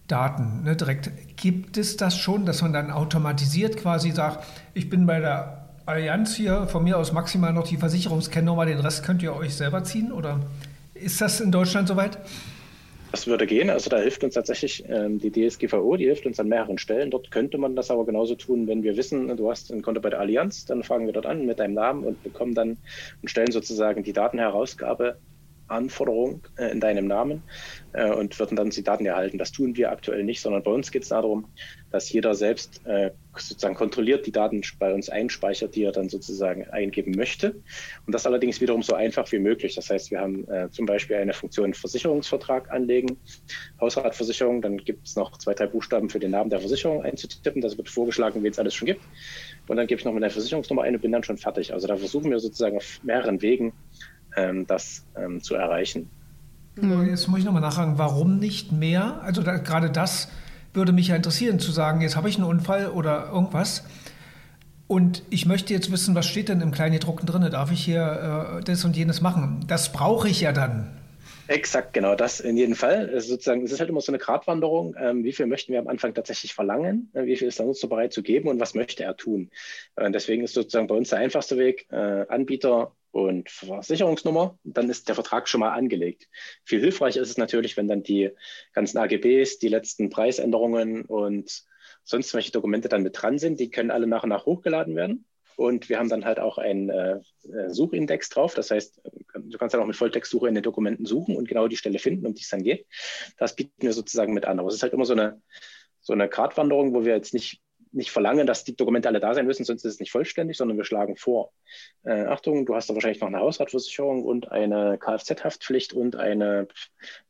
Daten 0.08 0.62
ne, 0.64 0.74
direkt. 0.74 1.10
Gibt 1.36 1.76
es 1.76 1.96
das 1.96 2.16
schon, 2.16 2.46
dass 2.46 2.62
man 2.62 2.72
dann 2.72 2.90
automatisiert 2.90 3.76
quasi 3.76 4.10
sagt, 4.10 4.44
ich 4.74 4.88
bin 4.88 5.06
bei 5.06 5.20
der 5.20 5.57
Allianz 5.88 6.36
hier, 6.36 6.66
von 6.66 6.84
mir 6.84 6.98
aus 6.98 7.12
maximal 7.12 7.54
noch 7.54 7.66
die 7.66 7.78
Versicherungskennnummer, 7.78 8.66
den 8.66 8.78
Rest 8.78 9.04
könnt 9.04 9.22
ihr 9.22 9.34
euch 9.34 9.54
selber 9.54 9.84
ziehen? 9.84 10.12
Oder 10.12 10.40
ist 10.92 11.18
das 11.22 11.40
in 11.40 11.50
Deutschland 11.50 11.88
soweit? 11.88 12.18
Das 13.10 13.26
würde 13.26 13.46
gehen. 13.46 13.70
Also 13.70 13.88
da 13.88 13.96
hilft 13.96 14.22
uns 14.22 14.34
tatsächlich 14.34 14.84
ähm, 14.86 15.18
die 15.18 15.32
DSGVO, 15.32 15.96
die 15.96 16.04
hilft 16.04 16.26
uns 16.26 16.38
an 16.38 16.48
mehreren 16.48 16.76
Stellen. 16.76 17.10
Dort 17.10 17.30
könnte 17.30 17.56
man 17.56 17.74
das 17.74 17.90
aber 17.90 18.04
genauso 18.04 18.34
tun, 18.34 18.66
wenn 18.66 18.82
wir 18.82 18.98
wissen, 18.98 19.34
du 19.34 19.50
hast 19.50 19.72
ein 19.72 19.80
Konto 19.80 20.02
bei 20.02 20.10
der 20.10 20.20
Allianz, 20.20 20.66
dann 20.66 20.82
fragen 20.82 21.06
wir 21.06 21.14
dort 21.14 21.24
an 21.24 21.46
mit 21.46 21.58
deinem 21.58 21.72
Namen 21.72 22.04
und 22.04 22.22
bekommen 22.22 22.54
dann 22.54 22.76
und 23.22 23.30
stellen 23.30 23.50
sozusagen 23.50 24.02
die 24.02 24.12
Datenherausgabe 24.12 25.16
Anforderung 25.68 26.42
äh, 26.56 26.70
in 26.70 26.80
deinem 26.80 27.06
Namen 27.06 27.42
äh, 27.92 28.10
und 28.10 28.38
würden 28.38 28.56
dann 28.56 28.70
die 28.70 28.82
Daten 28.82 29.06
erhalten. 29.06 29.38
Das 29.38 29.52
tun 29.52 29.76
wir 29.76 29.90
aktuell 29.90 30.24
nicht, 30.24 30.40
sondern 30.40 30.62
bei 30.62 30.70
uns 30.70 30.90
geht 30.90 31.02
es 31.02 31.08
darum, 31.08 31.46
dass 31.90 32.12
jeder 32.12 32.34
selbst 32.34 32.84
äh, 32.86 33.10
sozusagen 33.36 33.74
kontrolliert 33.74 34.26
die 34.26 34.32
Daten 34.32 34.62
bei 34.78 34.92
uns 34.92 35.08
einspeichert, 35.08 35.74
die 35.74 35.84
er 35.84 35.92
dann 35.92 36.08
sozusagen 36.08 36.68
eingeben 36.68 37.12
möchte. 37.12 37.54
Und 38.06 38.14
das 38.14 38.26
allerdings 38.26 38.60
wiederum 38.60 38.82
so 38.82 38.94
einfach 38.94 39.30
wie 39.32 39.38
möglich. 39.38 39.74
Das 39.74 39.90
heißt, 39.90 40.10
wir 40.10 40.20
haben 40.20 40.48
äh, 40.48 40.68
zum 40.70 40.86
Beispiel 40.86 41.16
eine 41.16 41.32
Funktion 41.32 41.74
Versicherungsvertrag 41.74 42.70
anlegen, 42.70 43.16
Hausratversicherung, 43.80 44.60
dann 44.60 44.78
gibt 44.78 45.06
es 45.06 45.16
noch 45.16 45.38
zwei, 45.38 45.54
drei 45.54 45.66
Buchstaben 45.66 46.10
für 46.10 46.18
den 46.18 46.32
Namen 46.32 46.50
der 46.50 46.60
Versicherung 46.60 47.02
einzutippen. 47.02 47.62
Das 47.62 47.76
wird 47.76 47.88
vorgeschlagen, 47.88 48.42
wen 48.42 48.50
es 48.50 48.58
alles 48.58 48.74
schon 48.74 48.86
gibt. 48.86 49.02
Und 49.68 49.76
dann 49.76 49.86
gebe 49.86 49.98
ich 49.98 50.04
noch 50.04 50.12
meine 50.12 50.30
Versicherungsnummer 50.30 50.82
ein 50.82 50.94
und 50.94 51.02
bin 51.02 51.12
dann 51.12 51.22
schon 51.22 51.38
fertig. 51.38 51.72
Also 51.72 51.86
da 51.86 51.96
versuchen 51.96 52.30
wir 52.30 52.38
sozusagen 52.40 52.76
auf 52.76 53.00
mehreren 53.02 53.40
Wegen 53.42 53.72
das 54.66 55.04
ähm, 55.16 55.42
zu 55.42 55.54
erreichen. 55.54 56.10
Jetzt 56.80 57.26
muss 57.26 57.40
ich 57.40 57.44
nochmal 57.44 57.62
nachfragen, 57.62 57.98
warum 57.98 58.38
nicht 58.38 58.70
mehr? 58.70 59.20
Also 59.22 59.42
da, 59.42 59.56
gerade 59.56 59.90
das 59.90 60.28
würde 60.74 60.92
mich 60.92 61.08
ja 61.08 61.16
interessieren, 61.16 61.58
zu 61.58 61.72
sagen, 61.72 62.00
jetzt 62.00 62.16
habe 62.16 62.28
ich 62.28 62.36
einen 62.36 62.44
Unfall 62.44 62.88
oder 62.90 63.30
irgendwas. 63.32 63.84
Und 64.86 65.22
ich 65.28 65.44
möchte 65.44 65.74
jetzt 65.74 65.92
wissen, 65.92 66.14
was 66.14 66.26
steht 66.26 66.48
denn 66.48 66.60
im 66.60 66.70
Kleingedruckten 66.70 67.26
drin? 67.26 67.46
Darf 67.50 67.70
ich 67.72 67.84
hier 67.84 68.58
äh, 68.58 68.64
das 68.64 68.84
und 68.84 68.96
jenes 68.96 69.20
machen? 69.20 69.64
Das 69.66 69.92
brauche 69.92 70.28
ich 70.28 70.40
ja 70.40 70.52
dann. 70.52 70.90
Exakt, 71.46 71.94
genau, 71.94 72.14
das 72.14 72.40
in 72.40 72.56
jedem 72.56 72.74
Fall. 72.74 73.08
Es 73.08 73.24
ist, 73.24 73.30
sozusagen, 73.30 73.64
es 73.64 73.72
ist 73.72 73.80
halt 73.80 73.88
immer 73.88 74.02
so 74.02 74.12
eine 74.12 74.18
Gratwanderung. 74.18 74.94
Ähm, 74.98 75.24
wie 75.24 75.32
viel 75.32 75.46
möchten 75.46 75.72
wir 75.72 75.78
am 75.78 75.88
Anfang 75.88 76.14
tatsächlich 76.14 76.54
verlangen? 76.54 77.10
Äh, 77.14 77.24
wie 77.24 77.36
viel 77.36 77.48
ist 77.48 77.58
der 77.58 77.66
Nutzer 77.66 77.88
bereit 77.88 78.12
zu 78.12 78.22
geben 78.22 78.48
und 78.48 78.60
was 78.60 78.74
möchte 78.74 79.02
er 79.02 79.16
tun? 79.16 79.50
Äh, 79.96 80.10
deswegen 80.10 80.44
ist 80.44 80.54
sozusagen 80.54 80.86
bei 80.86 80.94
uns 80.94 81.08
der 81.08 81.18
einfachste 81.18 81.58
Weg, 81.58 81.86
äh, 81.90 82.26
Anbieter 82.28 82.92
und 83.10 83.50
Versicherungsnummer, 83.50 84.58
dann 84.64 84.90
ist 84.90 85.08
der 85.08 85.14
Vertrag 85.14 85.48
schon 85.48 85.60
mal 85.60 85.72
angelegt. 85.72 86.28
Viel 86.64 86.80
hilfreicher 86.80 87.20
ist 87.20 87.30
es 87.30 87.38
natürlich, 87.38 87.76
wenn 87.76 87.88
dann 87.88 88.02
die 88.02 88.30
ganzen 88.72 88.98
AGBs, 88.98 89.58
die 89.58 89.68
letzten 89.68 90.10
Preisänderungen 90.10 91.04
und 91.04 91.64
sonst 92.04 92.34
welche 92.34 92.52
Dokumente 92.52 92.88
dann 92.88 93.02
mit 93.02 93.20
dran 93.20 93.38
sind, 93.38 93.60
die 93.60 93.70
können 93.70 93.90
alle 93.90 94.06
nach 94.06 94.22
und 94.22 94.30
nach 94.30 94.46
hochgeladen 94.46 94.96
werden. 94.96 95.24
Und 95.58 95.88
wir 95.88 95.98
haben 95.98 96.08
dann 96.08 96.24
halt 96.24 96.38
auch 96.38 96.56
einen 96.56 96.88
äh, 96.88 97.18
äh, 97.52 97.68
Suchindex 97.68 98.28
drauf. 98.28 98.54
Das 98.54 98.70
heißt, 98.70 99.02
du 99.34 99.58
kannst 99.58 99.74
dann 99.74 99.82
auch 99.82 99.88
mit 99.88 99.96
Volltextsuche 99.96 100.46
in 100.46 100.54
den 100.54 100.62
Dokumenten 100.62 101.04
suchen 101.04 101.34
und 101.34 101.48
genau 101.48 101.66
die 101.66 101.76
Stelle 101.76 101.98
finden, 101.98 102.26
um 102.26 102.34
die 102.34 102.42
es 102.42 102.48
dann 102.48 102.62
geht. 102.62 102.86
Das 103.38 103.56
bieten 103.56 103.82
wir 103.82 103.92
sozusagen 103.92 104.34
mit 104.34 104.44
an. 104.44 104.60
Aber 104.60 104.68
es 104.68 104.76
ist 104.76 104.84
halt 104.84 104.92
immer 104.92 105.04
so 105.04 105.14
eine, 105.14 105.42
so 106.00 106.12
eine 106.12 106.28
Gratwanderung, 106.28 106.94
wo 106.94 107.04
wir 107.04 107.16
jetzt 107.16 107.34
nicht, 107.34 107.60
nicht 107.92 108.10
verlangen, 108.10 108.46
dass 108.46 108.64
die 108.64 108.76
Dokumente 108.76 109.08
alle 109.08 109.20
da 109.20 109.34
sein 109.34 109.46
müssen, 109.46 109.64
sonst 109.64 109.84
ist 109.84 109.94
es 109.94 110.00
nicht 110.00 110.10
vollständig, 110.10 110.56
sondern 110.56 110.76
wir 110.76 110.84
schlagen 110.84 111.16
vor. 111.16 111.52
Äh, 112.04 112.24
Achtung, 112.24 112.66
du 112.66 112.74
hast 112.74 112.88
da 112.88 112.94
wahrscheinlich 112.94 113.20
noch 113.20 113.28
eine 113.28 113.40
Hausratversicherung 113.40 114.24
und 114.24 114.50
eine 114.50 114.98
Kfz-Haftpflicht 114.98 115.92
und 115.92 116.16
eine 116.16 116.68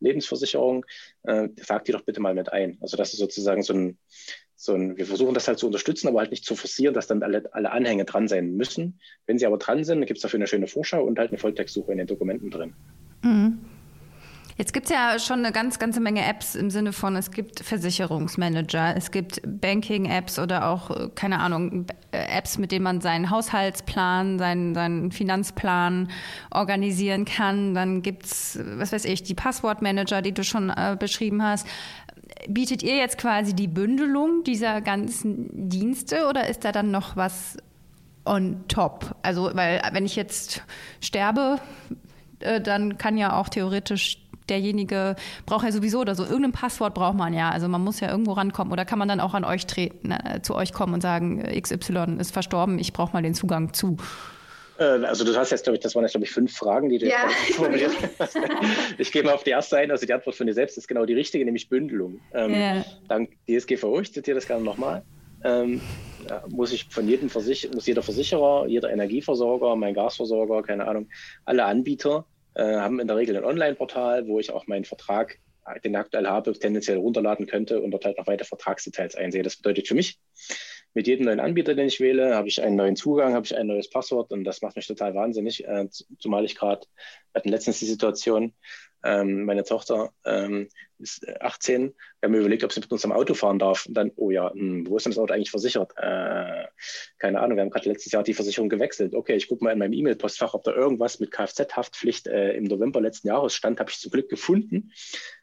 Lebensversicherung. 0.00 0.86
Äh, 1.22 1.48
sag 1.56 1.84
die 1.84 1.92
doch 1.92 2.02
bitte 2.02 2.20
mal 2.20 2.34
mit 2.34 2.52
ein. 2.52 2.78
Also 2.80 2.96
das 2.96 3.12
ist 3.12 3.18
sozusagen 3.18 3.62
so 3.62 3.74
ein, 3.74 3.98
so 4.56 4.74
ein, 4.74 4.96
wir 4.96 5.06
versuchen 5.06 5.34
das 5.34 5.46
halt 5.46 5.58
zu 5.58 5.66
unterstützen, 5.66 6.08
aber 6.08 6.20
halt 6.20 6.30
nicht 6.30 6.44
zu 6.44 6.56
forcieren, 6.56 6.94
dass 6.94 7.06
dann 7.06 7.22
alle, 7.22 7.48
alle 7.52 7.70
Anhänge 7.70 8.04
dran 8.04 8.28
sein 8.28 8.56
müssen. 8.56 9.00
Wenn 9.26 9.38
sie 9.38 9.46
aber 9.46 9.58
dran 9.58 9.84
sind, 9.84 10.04
gibt 10.06 10.18
es 10.18 10.22
dafür 10.22 10.38
eine 10.38 10.48
schöne 10.48 10.66
Vorschau 10.66 11.04
und 11.04 11.18
halt 11.18 11.30
eine 11.30 11.38
Volltextsuche 11.38 11.92
in 11.92 11.98
den 11.98 12.06
Dokumenten 12.06 12.50
drin. 12.50 12.74
Mhm. 13.22 13.58
Jetzt 14.58 14.72
gibt 14.72 14.86
es 14.86 14.92
ja 14.92 15.20
schon 15.20 15.38
eine 15.38 15.52
ganz, 15.52 15.78
ganze 15.78 16.00
Menge 16.00 16.26
Apps 16.26 16.56
im 16.56 16.68
Sinne 16.68 16.92
von, 16.92 17.14
es 17.14 17.30
gibt 17.30 17.60
Versicherungsmanager, 17.60 18.96
es 18.96 19.12
gibt 19.12 19.40
Banking-Apps 19.46 20.40
oder 20.40 20.68
auch, 20.68 21.14
keine 21.14 21.38
Ahnung, 21.38 21.86
Apps, 22.10 22.58
mit 22.58 22.72
denen 22.72 22.82
man 22.82 23.00
seinen 23.00 23.30
Haushaltsplan, 23.30 24.40
seinen, 24.40 24.74
seinen 24.74 25.12
Finanzplan 25.12 26.10
organisieren 26.50 27.24
kann. 27.24 27.72
Dann 27.72 28.02
gibt 28.02 28.26
es, 28.26 28.58
was 28.74 28.90
weiß 28.90 29.04
ich, 29.04 29.22
die 29.22 29.34
Passwortmanager, 29.34 30.22
die 30.22 30.32
du 30.32 30.42
schon 30.42 30.70
äh, 30.70 30.96
beschrieben 30.98 31.42
hast 31.42 31.66
bietet 32.46 32.82
ihr 32.82 32.96
jetzt 32.96 33.18
quasi 33.18 33.54
die 33.54 33.68
Bündelung 33.68 34.44
dieser 34.44 34.80
ganzen 34.80 35.68
Dienste 35.68 36.26
oder 36.28 36.46
ist 36.46 36.64
da 36.64 36.72
dann 36.72 36.90
noch 36.90 37.16
was 37.16 37.56
on 38.24 38.64
top? 38.68 39.16
Also, 39.22 39.50
weil 39.54 39.80
wenn 39.92 40.04
ich 40.04 40.14
jetzt 40.14 40.62
sterbe, 41.00 41.58
äh, 42.40 42.60
dann 42.60 42.98
kann 42.98 43.16
ja 43.16 43.38
auch 43.38 43.48
theoretisch 43.48 44.27
derjenige 44.50 45.16
braucht 45.46 45.64
ja 45.64 45.72
sowieso 45.72 46.00
oder 46.00 46.14
so 46.14 46.24
irgendein 46.24 46.52
Passwort 46.52 46.94
braucht 46.94 47.16
man 47.16 47.32
ja. 47.34 47.50
Also 47.50 47.68
man 47.68 47.82
muss 47.82 48.00
ja 48.00 48.10
irgendwo 48.10 48.32
rankommen 48.32 48.72
oder 48.72 48.84
kann 48.84 48.98
man 48.98 49.08
dann 49.08 49.20
auch 49.20 49.34
an 49.34 49.44
euch 49.44 49.66
treten, 49.66 50.10
äh, 50.10 50.42
zu 50.42 50.54
euch 50.54 50.72
kommen 50.72 50.94
und 50.94 51.00
sagen, 51.00 51.42
XY 51.42 52.18
ist 52.18 52.32
verstorben, 52.32 52.78
ich 52.78 52.92
brauche 52.92 53.12
mal 53.12 53.22
den 53.22 53.34
Zugang 53.34 53.72
zu. 53.72 53.96
Äh, 54.78 54.84
also 54.84 55.24
du 55.24 55.36
hast 55.36 55.50
jetzt, 55.50 55.64
glaube 55.64 55.76
ich, 55.76 55.82
das 55.82 55.94
waren 55.94 56.04
jetzt, 56.04 56.12
glaube 56.12 56.24
ich, 56.24 56.30
fünf 56.30 56.56
Fragen, 56.56 56.88
die 56.88 56.98
du 56.98 57.08
ja. 57.08 57.28
formuliert 57.54 57.92
hast. 58.18 58.38
Ich 58.98 59.12
gehe 59.12 59.22
mal 59.22 59.34
auf 59.34 59.44
die 59.44 59.50
erste 59.50 59.76
ein. 59.76 59.90
Also 59.90 60.06
die 60.06 60.12
Antwort 60.12 60.36
von 60.36 60.46
dir 60.46 60.54
selbst 60.54 60.78
ist 60.78 60.88
genau 60.88 61.04
die 61.04 61.14
richtige, 61.14 61.44
nämlich 61.44 61.68
Bündelung. 61.68 62.20
Ähm, 62.32 62.54
ja. 62.54 62.84
Dank 63.08 63.30
DSGVO, 63.48 64.00
ich 64.00 64.12
zitiere 64.12 64.36
das 64.36 64.46
gerne 64.46 64.64
nochmal, 64.64 65.02
ähm, 65.44 65.80
muss 66.48 66.72
ich 66.72 66.86
von 66.90 67.08
jedem 67.08 67.30
Versich 67.30 67.68
muss 67.72 67.86
jeder 67.86 68.02
Versicherer, 68.02 68.66
jeder 68.66 68.90
Energieversorger, 68.90 69.76
mein 69.76 69.94
Gasversorger, 69.94 70.62
keine 70.62 70.86
Ahnung, 70.86 71.08
alle 71.44 71.64
Anbieter 71.64 72.18
äh, 72.18 72.37
haben 72.62 73.00
in 73.00 73.06
der 73.06 73.16
Regel 73.16 73.36
ein 73.36 73.44
Online-Portal, 73.44 74.26
wo 74.26 74.38
ich 74.40 74.50
auch 74.50 74.66
meinen 74.66 74.84
Vertrag, 74.84 75.38
den 75.84 75.92
ich 75.92 75.98
aktuell 75.98 76.26
habe, 76.26 76.52
tendenziell 76.52 76.98
runterladen 76.98 77.46
könnte 77.46 77.80
und 77.80 77.90
dort 77.90 78.04
halt 78.04 78.18
noch 78.18 78.26
weitere 78.26 78.46
Vertragsdetails 78.46 79.14
einsehe. 79.14 79.42
Das 79.42 79.56
bedeutet 79.56 79.88
für 79.88 79.94
mich, 79.94 80.18
mit 80.94 81.06
jedem 81.06 81.26
neuen 81.26 81.40
Anbieter, 81.40 81.74
den 81.74 81.86
ich 81.86 82.00
wähle, 82.00 82.34
habe 82.34 82.48
ich 82.48 82.62
einen 82.62 82.76
neuen 82.76 82.96
Zugang, 82.96 83.34
habe 83.34 83.44
ich 83.44 83.56
ein 83.56 83.66
neues 83.66 83.90
Passwort 83.90 84.32
und 84.32 84.44
das 84.44 84.62
macht 84.62 84.76
mich 84.76 84.86
total 84.86 85.14
wahnsinnig, 85.14 85.64
äh, 85.66 85.88
zumal 86.18 86.44
ich 86.44 86.56
gerade, 86.56 86.86
wir 87.32 87.40
hatten 87.40 87.50
letztens 87.50 87.78
die 87.78 87.86
Situation, 87.86 88.54
ähm, 89.04 89.44
meine 89.44 89.64
Tochter 89.64 90.12
ähm, 90.24 90.68
ist 90.98 91.26
18, 91.40 91.94
wir 92.20 92.28
haben 92.28 92.34
überlegt, 92.34 92.64
ob 92.64 92.72
sie 92.72 92.80
mit 92.80 92.90
uns 92.90 93.04
am 93.04 93.12
Auto 93.12 93.34
fahren 93.34 93.58
darf 93.58 93.86
und 93.86 93.94
dann, 93.94 94.10
oh 94.16 94.30
ja, 94.30 94.50
mh, 94.54 94.60
hm, 94.60 94.86
wo 94.88 94.96
ist 94.96 95.06
denn 95.06 95.12
das 95.12 95.18
Auto 95.18 95.32
eigentlich 95.32 95.50
versichert? 95.50 95.92
Äh, 95.96 96.66
keine 97.18 97.40
Ahnung, 97.40 97.56
wir 97.56 97.62
haben 97.62 97.70
gerade 97.70 97.88
letztes 97.88 98.12
Jahr 98.12 98.22
die 98.22 98.34
Versicherung 98.34 98.68
gewechselt. 98.68 99.14
Okay, 99.14 99.36
ich 99.36 99.48
gucke 99.48 99.62
mal 99.62 99.72
in 99.72 99.78
meinem 99.78 99.92
E-Mail-Postfach, 99.92 100.54
ob 100.54 100.64
da 100.64 100.72
irgendwas 100.72 101.20
mit 101.20 101.30
Kfz-Haftpflicht 101.30 102.26
äh, 102.26 102.52
im 102.52 102.64
November 102.64 103.00
letzten 103.00 103.28
Jahres 103.28 103.54
stand, 103.54 103.78
habe 103.80 103.90
ich 103.90 103.98
zum 103.98 104.10
Glück 104.10 104.28
gefunden. 104.28 104.92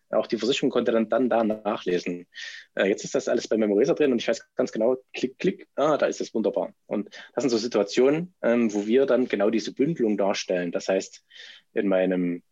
Auch 0.09 0.27
die 0.27 0.37
Versicherung 0.37 0.69
konnte 0.69 0.91
dann, 0.91 1.09
dann 1.09 1.29
da 1.29 1.43
nachlesen. 1.43 2.27
Äh, 2.75 2.87
jetzt 2.87 3.03
ist 3.03 3.15
das 3.15 3.27
alles 3.27 3.47
bei 3.47 3.57
Memorizer 3.57 3.95
drin 3.95 4.11
und 4.11 4.21
ich 4.21 4.27
weiß 4.27 4.45
ganz 4.55 4.71
genau, 4.71 4.97
klick, 5.13 5.37
klick, 5.39 5.67
ah, 5.75 5.97
da 5.97 6.05
ist 6.05 6.21
es 6.21 6.33
wunderbar. 6.33 6.73
Und 6.85 7.09
das 7.33 7.43
sind 7.43 7.49
so 7.49 7.57
Situationen, 7.57 8.33
ähm, 8.41 8.73
wo 8.73 8.85
wir 8.85 9.05
dann 9.05 9.27
genau 9.27 9.49
diese 9.49 9.73
Bündelung 9.73 10.17
darstellen. 10.17 10.71
Das 10.71 10.87
heißt, 10.87 11.23
in 11.73 11.87
meinem 11.87 12.43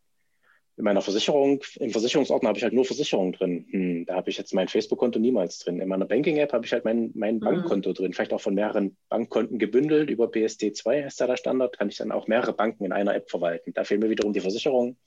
in 0.75 0.83
meiner 0.83 1.01
Versicherung, 1.01 1.63
im 1.75 1.91
Versicherungsordner 1.91 2.49
habe 2.49 2.57
ich 2.57 2.63
halt 2.63 2.73
nur 2.73 2.85
Versicherungen 2.85 3.33
drin. 3.33 3.67
Hm, 3.69 4.05
da 4.05 4.15
habe 4.15 4.29
ich 4.31 4.37
jetzt 4.37 4.53
mein 4.53 4.67
Facebook-Konto 4.67 5.19
niemals 5.19 5.59
drin. 5.59 5.79
In 5.79 5.87
meiner 5.87 6.05
Banking-App 6.05 6.51
habe 6.51 6.65
ich 6.65 6.73
halt 6.73 6.83
mein, 6.83 7.11
mein 7.13 7.35
mhm. 7.35 7.41
Bankkonto 7.41 7.93
drin, 7.93 8.13
vielleicht 8.13 8.33
auch 8.33 8.41
von 8.41 8.55
mehreren 8.55 8.97
Bankkonten 9.09 9.59
gebündelt. 9.59 10.09
Über 10.09 10.25
BSD2 10.25 11.05
ist 11.05 11.21
da 11.21 11.27
der 11.27 11.37
Standard, 11.37 11.77
kann 11.77 11.89
ich 11.89 11.97
dann 11.97 12.11
auch 12.11 12.27
mehrere 12.27 12.53
Banken 12.53 12.85
in 12.85 12.91
einer 12.91 13.13
App 13.13 13.29
verwalten. 13.29 13.73
Da 13.73 13.83
fehlen 13.83 13.99
mir 13.99 14.09
wiederum 14.09 14.33
die 14.33 14.41
Versicherungen. 14.41 14.97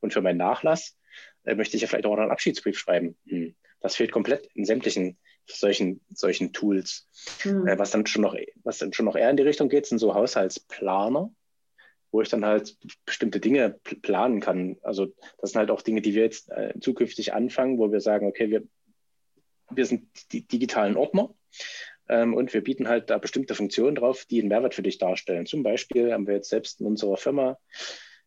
Und 0.00 0.12
für 0.12 0.20
meinen 0.20 0.38
Nachlass 0.38 0.96
äh, 1.44 1.54
möchte 1.54 1.76
ich 1.76 1.82
ja 1.82 1.88
vielleicht 1.88 2.04
auch 2.04 2.16
noch 2.16 2.22
einen 2.22 2.30
Abschiedsbrief 2.30 2.78
schreiben. 2.78 3.16
Hm. 3.26 3.54
Das 3.80 3.96
fehlt 3.96 4.12
komplett 4.12 4.48
in 4.54 4.66
sämtlichen 4.66 5.16
solchen, 5.46 6.00
solchen 6.12 6.52
Tools. 6.52 7.08
Hm. 7.40 7.66
Äh, 7.66 7.78
was 7.78 7.90
dann 7.90 8.06
schon 8.06 8.22
noch, 8.22 8.36
was 8.64 8.78
dann 8.78 8.92
schon 8.92 9.06
noch 9.06 9.16
eher 9.16 9.30
in 9.30 9.36
die 9.36 9.44
Richtung 9.44 9.68
geht, 9.70 9.86
sind 9.86 9.98
so 9.98 10.14
Haushaltsplaner, 10.14 11.30
wo 12.16 12.22
ich 12.22 12.30
dann 12.30 12.44
halt 12.44 12.76
bestimmte 13.04 13.40
Dinge 13.40 13.78
planen 14.02 14.40
kann. 14.40 14.78
Also 14.82 15.08
das 15.38 15.50
sind 15.52 15.58
halt 15.58 15.70
auch 15.70 15.82
Dinge, 15.82 16.00
die 16.00 16.14
wir 16.14 16.22
jetzt 16.22 16.50
äh, 16.50 16.72
zukünftig 16.80 17.34
anfangen, 17.34 17.78
wo 17.78 17.92
wir 17.92 18.00
sagen, 18.00 18.26
okay, 18.26 18.50
wir, 18.50 18.62
wir 19.70 19.84
sind 19.84 20.08
die 20.32 20.46
digitalen 20.46 20.96
Ordner. 20.96 21.34
Ähm, 22.08 22.34
und 22.34 22.54
wir 22.54 22.62
bieten 22.62 22.88
halt 22.88 23.10
da 23.10 23.18
bestimmte 23.18 23.54
Funktionen 23.54 23.96
drauf, 23.96 24.24
die 24.24 24.40
einen 24.40 24.48
Mehrwert 24.48 24.74
für 24.74 24.82
dich 24.82 24.96
darstellen. 24.96 25.44
Zum 25.44 25.62
Beispiel 25.62 26.12
haben 26.12 26.26
wir 26.26 26.34
jetzt 26.34 26.48
selbst 26.48 26.80
in 26.80 26.86
unserer 26.86 27.18
Firma 27.18 27.58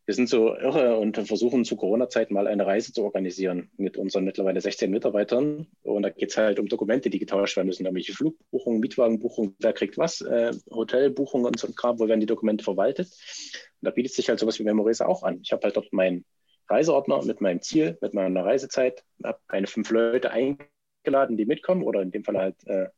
wir 0.10 0.16
sind 0.16 0.28
so 0.28 0.56
irre 0.56 0.98
und 0.98 1.18
versuchen 1.18 1.66
zu 1.66 1.76
Corona-Zeit 1.76 2.32
mal 2.32 2.48
eine 2.48 2.66
Reise 2.66 2.92
zu 2.92 3.04
organisieren 3.04 3.70
mit 3.78 3.96
unseren 3.96 4.24
mittlerweile 4.24 4.60
16 4.60 4.90
Mitarbeitern. 4.90 5.68
Und 5.84 6.02
da 6.02 6.10
geht 6.10 6.32
es 6.32 6.38
halt 6.38 6.58
um 6.58 6.66
Dokumente, 6.66 7.12
die 7.12 7.20
getauscht 7.20 7.56
werden 7.58 7.68
müssen, 7.68 7.84
nämlich 7.84 8.12
Flugbuchungen, 8.12 8.80
Mietwagenbuchungen, 8.80 9.56
wer 9.60 9.72
kriegt 9.72 10.00
was, 10.00 10.22
äh, 10.22 10.52
Hotelbuchungen 10.72 11.46
und 11.46 11.60
so 11.60 11.68
ein 11.68 11.76
Kram, 11.76 12.00
wo 12.00 12.08
werden 12.08 12.22
die 12.22 12.26
Dokumente 12.26 12.64
verwaltet. 12.64 13.12
Und 13.82 13.86
da 13.86 13.92
bietet 13.92 14.14
sich 14.14 14.30
halt 14.30 14.40
sowas 14.40 14.60
wie 14.60 14.64
Memoresa 14.64 15.06
auch 15.06 15.24
an. 15.24 15.40
Ich 15.42 15.52
habe 15.52 15.64
halt 15.64 15.78
dort 15.78 15.92
meinen 15.94 16.26
Reiseordner 16.68 17.24
mit 17.26 17.42
meinem 17.42 17.62
Ziel, 17.62 17.98
mit 18.02 18.14
meiner 18.14 18.46
Reisezeit, 18.46 19.04
habe 19.24 19.40
meine 19.52 19.68
fünf 19.68 19.90
Leute 19.90 20.32
eingeladen, 20.32 21.38
die 21.38 21.46
mitkommen 21.46 21.84
oder 21.84 22.02
in 22.02 22.12
dem 22.12 22.24
Fall 22.24 22.38
halt 22.38 22.56
äh, 22.68 22.90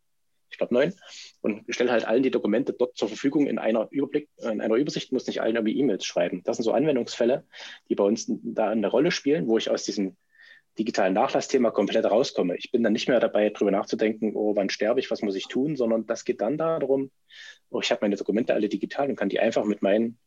ich 0.52 0.58
glaube 0.58 0.74
neun, 0.74 0.94
und 1.42 1.64
stelle 1.70 1.92
halt 1.92 2.06
allen 2.06 2.24
die 2.24 2.32
Dokumente 2.32 2.74
dort 2.74 2.98
zur 2.98 3.08
Verfügung 3.08 3.48
in 3.48 3.58
einer 3.58 3.88
Überblick, 3.90 4.30
in 4.38 4.62
einer 4.62 4.76
Übersicht, 4.76 5.12
muss 5.12 5.28
nicht 5.28 5.42
allen 5.42 5.56
irgendwie 5.56 5.80
E-Mails 5.80 6.06
schreiben. 6.06 6.44
Das 6.44 6.58
sind 6.58 6.64
so 6.64 6.74
Anwendungsfälle, 6.74 7.46
die 7.90 7.96
bei 7.96 8.04
uns 8.04 8.26
da 8.28 8.70
eine 8.70 8.88
Rolle 8.88 9.12
spielen, 9.12 9.48
wo 9.48 9.58
ich 9.58 9.70
aus 9.70 9.84
diesem 9.84 10.18
digitalen 10.78 11.14
Nachlassthema 11.14 11.72
komplett 11.72 12.06
rauskomme. 12.06 12.56
Ich 12.58 12.72
bin 12.72 12.84
dann 12.84 12.94
nicht 12.94 13.10
mehr 13.10 13.20
dabei, 13.20 13.50
darüber 13.50 13.72
nachzudenken, 13.72 14.36
oh, 14.36 14.56
wann 14.56 14.70
sterbe 14.70 15.00
ich, 15.00 15.12
was 15.12 15.22
muss 15.22 15.36
ich 15.36 15.48
tun, 15.48 15.76
sondern 15.76 16.06
das 16.06 16.24
geht 16.24 16.42
dann 16.42 16.58
darum, 16.58 17.12
oh, 17.70 17.82
ich 17.82 17.92
habe 17.92 18.02
meine 18.02 18.16
Dokumente 18.16 18.54
alle 18.54 18.70
digital 18.70 19.10
und 19.10 19.16
kann 19.16 19.30
die 19.30 19.40
einfach 19.40 19.66
mit 19.66 19.82
meinen 19.82 20.18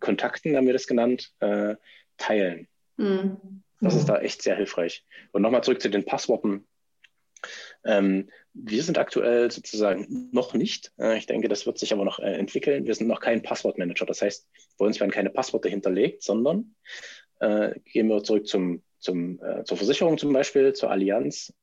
Kontakten, 0.00 0.56
haben 0.56 0.66
wir 0.66 0.72
das 0.72 0.86
genannt, 0.86 1.32
äh, 1.40 1.76
teilen. 2.16 2.68
Mhm. 2.96 3.62
Das 3.80 3.94
ist 3.94 4.08
da 4.08 4.18
echt 4.18 4.42
sehr 4.42 4.56
hilfreich. 4.56 5.04
Und 5.32 5.42
nochmal 5.42 5.64
zurück 5.64 5.80
zu 5.80 5.88
den 5.88 6.04
Passworten. 6.04 6.66
Ähm, 7.84 8.28
wir 8.52 8.82
sind 8.82 8.98
aktuell 8.98 9.50
sozusagen 9.50 10.28
noch 10.32 10.52
nicht. 10.52 10.92
Äh, 10.98 11.16
ich 11.16 11.26
denke, 11.26 11.48
das 11.48 11.64
wird 11.64 11.78
sich 11.78 11.92
aber 11.92 12.04
noch 12.04 12.18
äh, 12.18 12.34
entwickeln. 12.34 12.84
Wir 12.84 12.94
sind 12.94 13.06
noch 13.06 13.20
kein 13.20 13.42
Passwortmanager. 13.42 14.04
Das 14.04 14.20
heißt, 14.20 14.48
bei 14.76 14.84
uns 14.84 15.00
werden 15.00 15.10
keine 15.10 15.30
Passworte 15.30 15.68
hinterlegt, 15.68 16.22
sondern 16.22 16.74
äh, 17.38 17.78
gehen 17.86 18.08
wir 18.08 18.22
zurück 18.22 18.46
zum, 18.46 18.82
zum, 18.98 19.40
äh, 19.42 19.64
zur 19.64 19.78
Versicherung 19.78 20.18
zum 20.18 20.32
Beispiel, 20.32 20.74
zur 20.74 20.90
Allianz, 20.90 21.54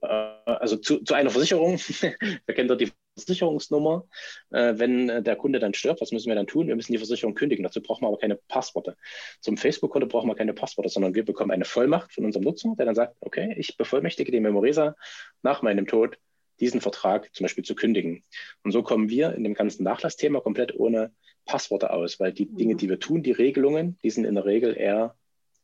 äh, 0.00 0.06
also 0.06 0.76
zu, 0.76 1.02
zu 1.04 1.12
einer 1.12 1.30
Versicherung. 1.30 1.78
Wer 2.46 2.54
kennt 2.54 2.70
dort 2.70 2.80
die 2.80 2.90
Versicherungsnummer. 3.16 4.06
Äh, 4.50 4.74
wenn 4.76 5.08
äh, 5.08 5.22
der 5.22 5.36
Kunde 5.36 5.58
dann 5.58 5.74
stirbt, 5.74 6.00
was 6.00 6.12
müssen 6.12 6.28
wir 6.28 6.34
dann 6.34 6.46
tun? 6.46 6.68
Wir 6.68 6.76
müssen 6.76 6.92
die 6.92 6.98
Versicherung 6.98 7.34
kündigen. 7.34 7.62
Dazu 7.62 7.80
brauchen 7.80 8.02
wir 8.02 8.08
aber 8.08 8.18
keine 8.18 8.36
Passworte. 8.36 8.96
Zum 9.40 9.56
Facebook-Konto 9.56 10.06
brauchen 10.06 10.28
wir 10.28 10.34
keine 10.34 10.52
Passworte, 10.52 10.90
sondern 10.90 11.14
wir 11.14 11.24
bekommen 11.24 11.50
eine 11.50 11.64
Vollmacht 11.64 12.12
von 12.12 12.24
unserem 12.24 12.44
Nutzer, 12.44 12.74
der 12.78 12.86
dann 12.86 12.94
sagt, 12.94 13.16
okay, 13.20 13.54
ich 13.58 13.76
bevollmächtige 13.76 14.30
den 14.30 14.42
Memoresa 14.42 14.96
nach 15.42 15.62
meinem 15.62 15.86
Tod 15.86 16.18
diesen 16.60 16.80
Vertrag 16.80 17.34
zum 17.34 17.44
Beispiel 17.44 17.64
zu 17.64 17.74
kündigen. 17.74 18.24
Und 18.62 18.72
so 18.72 18.82
kommen 18.82 19.08
wir 19.08 19.34
in 19.34 19.44
dem 19.44 19.54
ganzen 19.54 19.84
Nachlassthema 19.84 20.40
komplett 20.40 20.74
ohne 20.74 21.12
Passworte 21.44 21.90
aus, 21.90 22.18
weil 22.18 22.32
die 22.32 22.46
Dinge, 22.46 22.76
die 22.76 22.88
wir 22.88 22.98
tun, 22.98 23.22
die 23.22 23.32
Regelungen, 23.32 23.98
die 24.02 24.10
sind 24.10 24.24
in 24.24 24.34
der 24.34 24.46
Regel 24.46 24.76
eher 24.76 25.16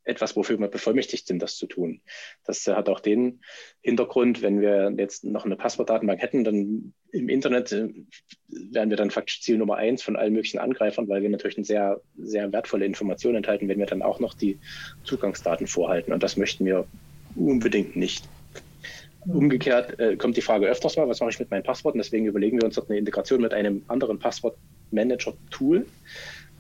etwas, 0.05 0.37
wofür 0.37 0.59
wir 0.59 0.69
bevollmächtigt 0.69 1.27
sind, 1.27 1.41
das 1.43 1.57
zu 1.57 1.67
tun. 1.67 2.01
Das 2.45 2.67
hat 2.67 2.89
auch 2.89 3.01
den 3.01 3.41
Hintergrund, 3.81 4.43
wenn 4.43 4.61
wir 4.61 4.93
jetzt 4.97 5.25
noch 5.25 5.45
eine 5.45 5.57
Passwortdatenbank 5.57 6.21
hätten, 6.21 6.45
dann 6.45 6.93
im 7.13 7.29
Internet 7.29 7.73
äh, 7.73 7.89
wären 8.49 8.91
wir 8.91 8.97
dann 8.97 9.11
faktisch 9.11 9.43
Ziel 9.43 9.59
Nummer 9.59 9.77
eins 9.77 10.03
von 10.03 10.17
allen 10.17 10.33
möglichen 10.33 10.59
Angreifern, 10.59 11.09
weil 11.09 11.23
wir 11.23 11.31
natürlich 11.31 11.57
eine 11.57 11.67
sehr, 11.67 12.01
sehr 12.19 12.53
wertvolle 12.53 12.87
Information 12.87 13.37
enthalten, 13.37 13.69
wenn 13.69 13.79
wir 13.79 13.87
dann 13.87 14.03
auch 14.03 14.19
noch 14.19 14.35
die 14.35 14.59
Zugangsdaten 15.05 15.67
vorhalten. 15.67 16.13
Und 16.13 16.23
das 16.23 16.37
möchten 16.37 16.65
wir 16.65 16.87
unbedingt 17.37 17.97
nicht. 17.97 18.25
Umgekehrt 19.27 20.01
äh, 20.01 20.17
kommt 20.17 20.37
die 20.37 20.43
Frage 20.43 20.67
öfters 20.67 20.97
mal, 20.97 21.09
was 21.09 21.21
mache 21.21 21.31
ich 21.31 21.39
mit 21.39 21.51
meinem 21.51 21.63
Passwort? 21.63 21.95
Und 21.95 21.99
deswegen 21.99 22.27
überlegen 22.27 22.61
wir 22.61 22.65
uns 22.65 22.75
dort 22.75 22.91
eine 22.91 22.99
Integration 22.99 23.41
mit 23.41 23.55
einem 23.55 23.85
anderen 23.87 24.19
Passwortmanager-Tool. 24.19 25.87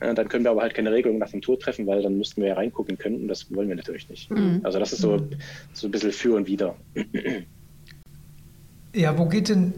Äh, 0.02 0.14
dann 0.14 0.28
können 0.28 0.44
wir 0.44 0.50
aber 0.50 0.62
halt 0.62 0.74
keine 0.74 0.90
Regelung 0.90 1.18
nach 1.18 1.30
dem 1.30 1.40
Tool 1.40 1.58
treffen, 1.58 1.86
weil 1.86 2.02
dann 2.02 2.18
müssten 2.18 2.40
wir 2.40 2.48
ja 2.48 2.54
reingucken 2.54 2.98
können 2.98 3.22
und 3.22 3.28
das 3.28 3.54
wollen 3.54 3.68
wir 3.68 3.76
natürlich 3.76 4.08
nicht. 4.08 4.30
Mhm. 4.30 4.60
Also 4.64 4.78
das 4.78 4.92
ist 4.92 5.00
so, 5.00 5.28
so 5.72 5.86
ein 5.86 5.90
bisschen 5.90 6.12
für 6.12 6.34
und 6.34 6.46
wieder. 6.46 6.74
Ja, 8.94 9.16
wo 9.16 9.26
geht 9.26 9.48
denn, 9.48 9.72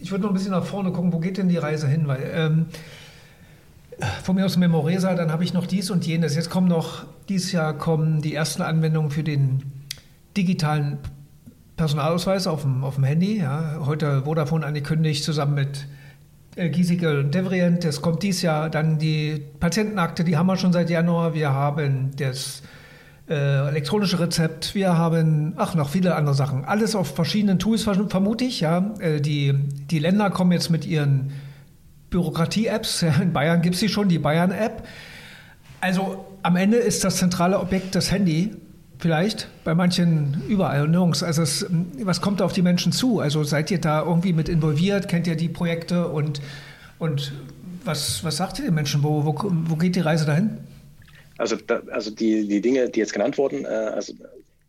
ich 0.00 0.10
würde 0.10 0.22
noch 0.22 0.30
ein 0.30 0.34
bisschen 0.34 0.52
nach 0.52 0.64
vorne 0.64 0.92
gucken, 0.92 1.12
wo 1.12 1.20
geht 1.20 1.36
denn 1.38 1.48
die 1.48 1.58
Reise 1.58 1.86
hin? 1.86 2.08
Weil 2.08 2.30
ähm, 2.34 2.66
von 4.22 4.34
mir 4.34 4.44
aus 4.46 4.56
Memoresa, 4.56 5.14
dann 5.14 5.30
habe 5.30 5.44
ich 5.44 5.52
noch 5.52 5.66
dies 5.66 5.90
und 5.90 6.06
jenes. 6.06 6.34
Jetzt 6.34 6.50
kommen 6.50 6.66
noch, 6.66 7.04
dieses 7.28 7.52
Jahr 7.52 7.76
kommen 7.76 8.22
die 8.22 8.34
ersten 8.34 8.62
Anwendungen 8.62 9.10
für 9.10 9.22
den 9.22 9.62
digitalen 10.36 10.98
Personalausweis 11.76 12.46
auf 12.46 12.62
dem, 12.62 12.82
auf 12.82 12.96
dem 12.96 13.04
Handy. 13.04 13.38
Ja. 13.38 13.82
Heute 13.84 14.22
Vodafone 14.24 14.64
angekündigt, 14.66 15.22
zusammen 15.22 15.54
mit 15.54 15.86
äh, 16.56 16.68
Giesecke 16.68 17.20
und 17.20 17.34
Devrient. 17.34 17.84
Es 17.84 18.02
kommt 18.02 18.22
dieses 18.22 18.42
Jahr 18.42 18.70
dann 18.70 18.98
die 18.98 19.42
Patientenakte, 19.60 20.24
die 20.24 20.36
haben 20.36 20.46
wir 20.46 20.56
schon 20.56 20.72
seit 20.72 20.90
Januar. 20.90 21.34
Wir 21.34 21.50
haben 21.52 22.12
das 22.16 22.62
äh, 23.28 23.68
elektronische 23.68 24.20
Rezept, 24.20 24.74
wir 24.74 24.96
haben, 24.96 25.54
ach, 25.56 25.74
noch 25.74 25.88
viele 25.88 26.14
andere 26.14 26.34
Sachen. 26.34 26.64
Alles 26.64 26.94
auf 26.94 27.14
verschiedenen 27.14 27.58
Tools, 27.58 27.82
vermute 27.82 28.44
ich. 28.44 28.60
Ja. 28.60 28.94
Äh, 29.00 29.20
die, 29.20 29.54
die 29.90 29.98
Länder 29.98 30.30
kommen 30.30 30.52
jetzt 30.52 30.70
mit 30.70 30.86
ihren 30.86 31.32
Bürokratie-Apps. 32.10 33.02
In 33.22 33.32
Bayern 33.32 33.62
gibt 33.62 33.74
es 33.74 33.80
sie 33.80 33.88
schon, 33.88 34.08
die 34.08 34.18
Bayern-App. 34.18 34.86
Also 35.80 36.24
am 36.42 36.56
Ende 36.56 36.76
ist 36.76 37.04
das 37.04 37.16
zentrale 37.16 37.58
Objekt 37.60 37.94
das 37.94 38.10
Handy 38.10 38.56
vielleicht, 38.98 39.48
bei 39.64 39.74
manchen 39.74 40.42
überall 40.48 40.88
nirgends. 40.88 41.22
Also 41.22 41.42
es, 41.42 41.66
was 42.02 42.20
kommt 42.20 42.42
auf 42.42 42.52
die 42.52 42.62
Menschen 42.62 42.92
zu? 42.92 43.20
Also 43.20 43.44
seid 43.44 43.70
ihr 43.70 43.80
da 43.80 44.02
irgendwie 44.04 44.32
mit 44.32 44.48
involviert? 44.48 45.08
Kennt 45.08 45.26
ihr 45.26 45.36
die 45.36 45.48
Projekte 45.48 46.08
und, 46.08 46.40
und 46.98 47.32
was, 47.84 48.24
was 48.24 48.36
sagt 48.36 48.58
ihr 48.58 48.64
den 48.64 48.74
Menschen? 48.74 49.02
Wo, 49.02 49.24
wo, 49.24 49.34
wo 49.42 49.76
geht 49.76 49.96
die 49.96 50.00
Reise 50.00 50.26
dahin? 50.26 50.58
Also, 51.36 51.56
da, 51.56 51.82
also 51.90 52.10
die, 52.10 52.46
die 52.46 52.60
Dinge, 52.60 52.88
die 52.88 53.00
jetzt 53.00 53.12
genannt 53.12 53.38
wurden, 53.38 53.64
äh, 53.64 53.68
also 53.68 54.14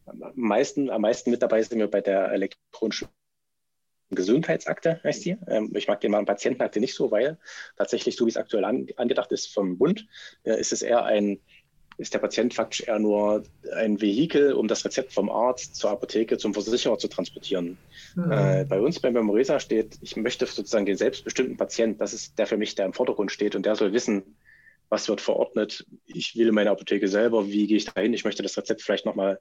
am 0.07 0.33
meisten, 0.35 0.89
am 0.89 1.01
meisten 1.01 1.31
mit 1.31 1.41
dabei 1.41 1.61
sind 1.61 1.79
wir 1.79 1.87
bei 1.87 2.01
der 2.01 2.31
elektronischen 2.31 3.07
Gesundheitsakte, 4.11 4.99
heißt 5.03 5.25
die. 5.25 5.37
Ähm, 5.47 5.71
ich 5.75 5.87
mag 5.87 6.01
den 6.01 6.11
mal 6.11 6.23
Patientenakte 6.25 6.79
nicht 6.79 6.95
so, 6.95 7.11
weil 7.11 7.37
tatsächlich, 7.77 8.15
so 8.15 8.25
wie 8.25 8.29
es 8.29 8.37
aktuell 8.37 8.65
an, 8.65 8.87
angedacht 8.97 9.31
ist 9.31 9.53
vom 9.53 9.77
Bund, 9.77 10.07
äh, 10.43 10.59
ist 10.59 10.73
es 10.73 10.81
eher 10.81 11.03
ein 11.05 11.39
ist 11.97 12.13
der 12.13 12.19
Patient 12.19 12.53
faktisch 12.53 12.87
eher 12.87 12.99
nur 12.99 13.43
ein 13.75 14.01
Vehikel, 14.01 14.53
um 14.53 14.67
das 14.67 14.83
Rezept 14.83 15.13
vom 15.13 15.29
Arzt 15.29 15.75
zur 15.75 15.91
Apotheke 15.91 16.37
zum 16.37 16.53
Versicherer 16.53 16.97
zu 16.97 17.07
transportieren. 17.07 17.77
Mhm. 18.15 18.31
Äh, 18.31 18.65
bei 18.65 18.79
uns 18.79 18.99
bei 18.99 19.11
Memoresa 19.11 19.59
steht, 19.59 19.97
ich 20.01 20.15
möchte 20.17 20.45
sozusagen 20.45 20.85
den 20.85 20.97
selbstbestimmten 20.97 21.57
Patient, 21.57 22.01
das 22.01 22.13
ist 22.13 22.37
der 22.37 22.47
für 22.47 22.57
mich, 22.57 22.75
der 22.75 22.85
im 22.85 22.93
Vordergrund 22.93 23.31
steht 23.31 23.55
und 23.55 23.65
der 23.65 23.75
soll 23.75 23.93
wissen, 23.93 24.35
was 24.89 25.07
wird 25.07 25.21
verordnet. 25.21 25.85
Ich 26.05 26.35
will 26.35 26.51
meine 26.51 26.71
Apotheke 26.71 27.07
selber, 27.07 27.47
wie 27.47 27.67
gehe 27.67 27.77
ich 27.77 27.85
dahin? 27.85 28.13
Ich 28.13 28.25
möchte 28.25 28.43
das 28.43 28.57
Rezept 28.57 28.81
vielleicht 28.81 29.05
nochmal 29.05 29.39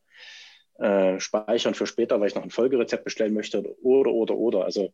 äh, 0.79 1.21
speichern 1.21 1.75
für 1.75 1.87
später, 1.87 2.19
weil 2.21 2.29
ich 2.29 2.35
noch 2.35 2.43
ein 2.43 2.51
Folgerezept 2.51 3.05
bestellen 3.05 3.35
möchte 3.35 3.63
oder, 3.83 4.11
oder, 4.11 4.37
oder. 4.37 4.65
Also 4.65 4.93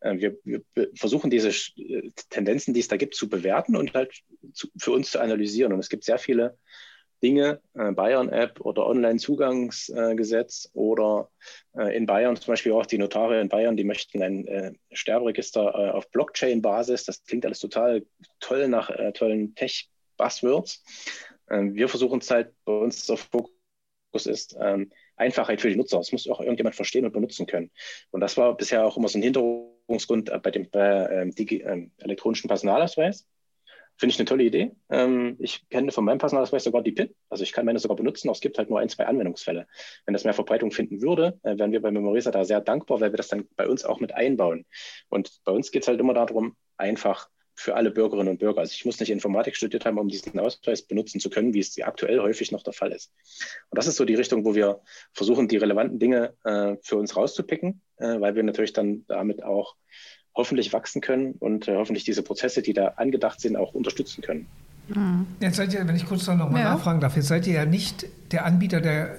äh, 0.00 0.18
wir, 0.18 0.36
wir, 0.44 0.62
versuchen 0.94 1.30
diese 1.30 1.48
äh, 1.48 2.10
Tendenzen, 2.30 2.74
die 2.74 2.80
es 2.80 2.88
da 2.88 2.96
gibt, 2.96 3.14
zu 3.14 3.28
bewerten 3.28 3.76
und 3.76 3.94
halt 3.94 4.22
zu, 4.52 4.68
für 4.76 4.92
uns 4.92 5.10
zu 5.10 5.20
analysieren. 5.20 5.72
Und 5.72 5.80
es 5.80 5.88
gibt 5.88 6.04
sehr 6.04 6.18
viele 6.18 6.56
Dinge, 7.22 7.60
äh, 7.74 7.92
Bayern-App 7.92 8.60
oder 8.60 8.86
Online-Zugangsgesetz 8.86 10.66
äh, 10.66 10.78
oder 10.78 11.30
äh, 11.76 11.96
in 11.96 12.06
Bayern 12.06 12.36
zum 12.36 12.52
Beispiel 12.52 12.72
auch 12.72 12.86
die 12.86 12.98
Notare 12.98 13.40
in 13.40 13.48
Bayern, 13.48 13.76
die 13.76 13.84
möchten 13.84 14.22
ein 14.22 14.46
äh, 14.46 14.72
Sterberegister 14.92 15.62
äh, 15.62 15.90
auf 15.90 16.10
Blockchain-Basis. 16.10 17.04
Das 17.04 17.24
klingt 17.24 17.46
alles 17.46 17.60
total 17.60 18.04
toll 18.40 18.68
nach 18.68 18.90
äh, 18.90 19.12
tollen 19.12 19.54
Tech-Buzzwords. 19.54 20.84
Ähm, 21.50 21.74
wir 21.74 21.88
versuchen 21.88 22.20
es 22.20 22.30
halt, 22.30 22.52
bei 22.64 22.72
uns 22.72 23.06
der 23.06 23.16
Fokus 23.16 23.50
ist 24.26 24.56
ähm, 24.60 24.90
Einfachheit 25.16 25.60
für 25.60 25.68
die 25.68 25.76
Nutzer. 25.76 26.00
Es 26.00 26.12
muss 26.12 26.28
auch 26.28 26.40
irgendjemand 26.40 26.76
verstehen 26.76 27.04
und 27.04 27.12
benutzen 27.12 27.46
können. 27.46 27.70
Und 28.10 28.20
das 28.20 28.36
war 28.36 28.56
bisher 28.56 28.84
auch 28.84 28.96
immer 28.96 29.08
so 29.08 29.18
ein 29.18 29.22
Hinderungsgrund 29.22 30.30
bei 30.42 30.50
dem 30.50 30.68
ähm, 30.74 31.90
elektronischen 31.98 32.48
Personalausweis 32.48 33.26
Finde 33.98 34.12
ich 34.12 34.18
eine 34.18 34.26
tolle 34.26 34.44
Idee. 34.44 34.72
Ähm, 34.90 35.36
ich 35.38 35.68
kenne 35.70 35.90
von 35.90 36.04
meinem 36.04 36.18
Personalausweis 36.18 36.64
sogar 36.64 36.82
die 36.82 36.92
PIN. 36.92 37.14
Also 37.30 37.44
ich 37.44 37.52
kann 37.52 37.64
meine 37.64 37.78
sogar 37.78 37.96
benutzen, 37.96 38.28
aber 38.28 38.34
es 38.34 38.40
gibt 38.40 38.58
halt 38.58 38.68
nur 38.68 38.78
ein, 38.78 38.88
zwei 38.88 39.06
Anwendungsfälle. 39.06 39.66
Wenn 40.04 40.12
das 40.12 40.24
mehr 40.24 40.34
Verbreitung 40.34 40.70
finden 40.70 41.00
würde, 41.00 41.38
äh, 41.42 41.56
wären 41.58 41.72
wir 41.72 41.80
bei 41.80 41.90
Memorisa 41.90 42.30
da 42.30 42.44
sehr 42.44 42.60
dankbar, 42.60 43.00
weil 43.00 43.12
wir 43.12 43.16
das 43.16 43.28
dann 43.28 43.48
bei 43.56 43.66
uns 43.66 43.84
auch 43.84 43.98
mit 44.00 44.12
einbauen. 44.12 44.66
Und 45.08 45.30
bei 45.44 45.52
uns 45.52 45.70
geht 45.70 45.82
es 45.82 45.88
halt 45.88 45.98
immer 45.98 46.14
darum, 46.14 46.56
einfach 46.76 47.28
für 47.56 47.74
alle 47.74 47.90
Bürgerinnen 47.90 48.28
und 48.28 48.38
Bürger. 48.38 48.60
Also 48.60 48.74
ich 48.74 48.84
muss 48.84 49.00
nicht 49.00 49.10
Informatik 49.10 49.56
studiert 49.56 49.86
haben, 49.86 49.98
um 49.98 50.08
diesen 50.08 50.38
Ausweis 50.38 50.82
benutzen 50.82 51.20
zu 51.20 51.30
können, 51.30 51.54
wie 51.54 51.60
es 51.60 51.80
aktuell 51.80 52.20
häufig 52.20 52.52
noch 52.52 52.62
der 52.62 52.74
Fall 52.74 52.92
ist. 52.92 53.12
Und 53.70 53.78
das 53.78 53.86
ist 53.86 53.96
so 53.96 54.04
die 54.04 54.14
Richtung, 54.14 54.44
wo 54.44 54.54
wir 54.54 54.82
versuchen, 55.14 55.48
die 55.48 55.56
relevanten 55.56 55.98
Dinge 55.98 56.34
äh, 56.44 56.76
für 56.82 56.96
uns 56.96 57.16
rauszupicken, 57.16 57.80
äh, 57.96 58.20
weil 58.20 58.34
wir 58.34 58.42
natürlich 58.42 58.74
dann 58.74 59.06
damit 59.08 59.42
auch 59.42 59.74
hoffentlich 60.36 60.72
wachsen 60.72 61.00
können 61.00 61.34
und 61.40 61.66
äh, 61.66 61.74
hoffentlich 61.76 62.04
diese 62.04 62.22
Prozesse, 62.22 62.62
die 62.62 62.74
da 62.74 62.88
angedacht 62.96 63.40
sind, 63.40 63.56
auch 63.56 63.74
unterstützen 63.74 64.22
können. 64.22 64.46
Mhm. 64.88 65.26
Jetzt 65.40 65.56
seid 65.56 65.72
ihr, 65.72 65.86
wenn 65.86 65.96
ich 65.96 66.06
kurz 66.06 66.26
noch 66.26 66.50
mal 66.50 66.60
ja. 66.60 66.74
nachfragen 66.74 67.00
darf, 67.00 67.16
jetzt 67.16 67.28
seid 67.28 67.46
ihr 67.46 67.54
ja 67.54 67.64
nicht 67.64 68.06
der 68.32 68.44
Anbieter 68.44 68.80
der, 68.80 69.18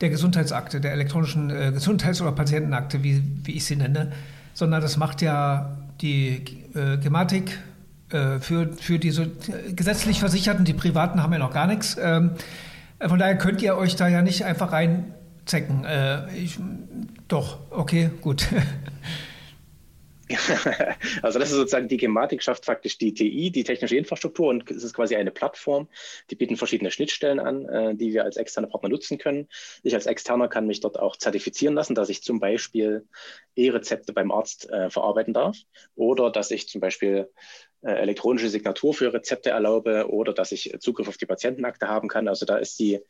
der 0.00 0.10
Gesundheitsakte, 0.10 0.80
der 0.80 0.92
elektronischen 0.92 1.50
äh, 1.50 1.72
Gesundheits- 1.72 2.20
oder 2.20 2.32
Patientenakte, 2.32 3.04
wie, 3.04 3.22
wie 3.44 3.52
ich 3.52 3.64
sie 3.64 3.76
nenne, 3.76 4.12
sondern 4.54 4.80
das 4.80 4.96
macht 4.96 5.22
ja 5.22 5.76
die 6.00 6.42
äh, 6.74 6.96
Gematik 6.98 7.58
äh, 8.10 8.40
für, 8.40 8.72
für 8.72 8.98
diese 8.98 9.24
äh, 9.24 9.72
gesetzlich 9.72 10.20
Versicherten, 10.20 10.64
die 10.64 10.74
Privaten 10.74 11.22
haben 11.22 11.32
ja 11.32 11.38
noch 11.38 11.52
gar 11.52 11.66
nichts. 11.66 11.96
Ähm, 12.00 12.32
von 13.00 13.18
daher 13.18 13.36
könnt 13.36 13.60
ihr 13.62 13.76
euch 13.76 13.96
da 13.96 14.08
ja 14.08 14.22
nicht 14.22 14.44
einfach 14.44 14.72
reinzecken. 14.72 15.84
Äh, 15.84 16.34
ich, 16.34 16.58
doch, 17.28 17.58
okay, 17.70 18.10
gut. 18.22 18.48
also 21.22 21.38
das 21.38 21.50
ist 21.50 21.56
sozusagen 21.56 21.88
die 21.88 21.96
Gematik, 21.96 22.42
schafft 22.42 22.64
faktisch 22.64 22.98
die 22.98 23.14
TI, 23.14 23.50
die 23.50 23.64
technische 23.64 23.96
Infrastruktur 23.96 24.48
und 24.48 24.68
es 24.70 24.82
ist 24.82 24.94
quasi 24.94 25.14
eine 25.14 25.30
Plattform, 25.30 25.88
die 26.30 26.34
bieten 26.34 26.56
verschiedene 26.56 26.90
Schnittstellen 26.90 27.38
an, 27.38 27.68
äh, 27.68 27.94
die 27.94 28.12
wir 28.12 28.24
als 28.24 28.36
externe 28.36 28.66
Partner 28.66 28.88
nutzen 28.88 29.18
können. 29.18 29.48
Ich 29.82 29.94
als 29.94 30.06
Externer 30.06 30.48
kann 30.48 30.66
mich 30.66 30.80
dort 30.80 30.98
auch 30.98 31.16
zertifizieren 31.16 31.74
lassen, 31.74 31.94
dass 31.94 32.08
ich 32.08 32.22
zum 32.22 32.40
Beispiel 32.40 33.06
E-Rezepte 33.54 34.12
beim 34.12 34.32
Arzt 34.32 34.68
äh, 34.68 34.90
verarbeiten 34.90 35.32
darf 35.32 35.56
oder 35.94 36.30
dass 36.30 36.50
ich 36.50 36.68
zum 36.68 36.80
Beispiel 36.80 37.30
äh, 37.82 37.92
elektronische 37.92 38.48
Signatur 38.48 38.94
für 38.94 39.12
Rezepte 39.12 39.50
erlaube 39.50 40.10
oder 40.10 40.32
dass 40.32 40.50
ich 40.50 40.74
Zugriff 40.80 41.08
auf 41.08 41.18
die 41.18 41.26
Patientenakte 41.26 41.86
haben 41.86 42.08
kann. 42.08 42.26
Also 42.26 42.46
da 42.46 42.56
ist 42.56 42.80
die, 42.80 43.00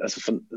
also 0.00 0.20
von, 0.20 0.48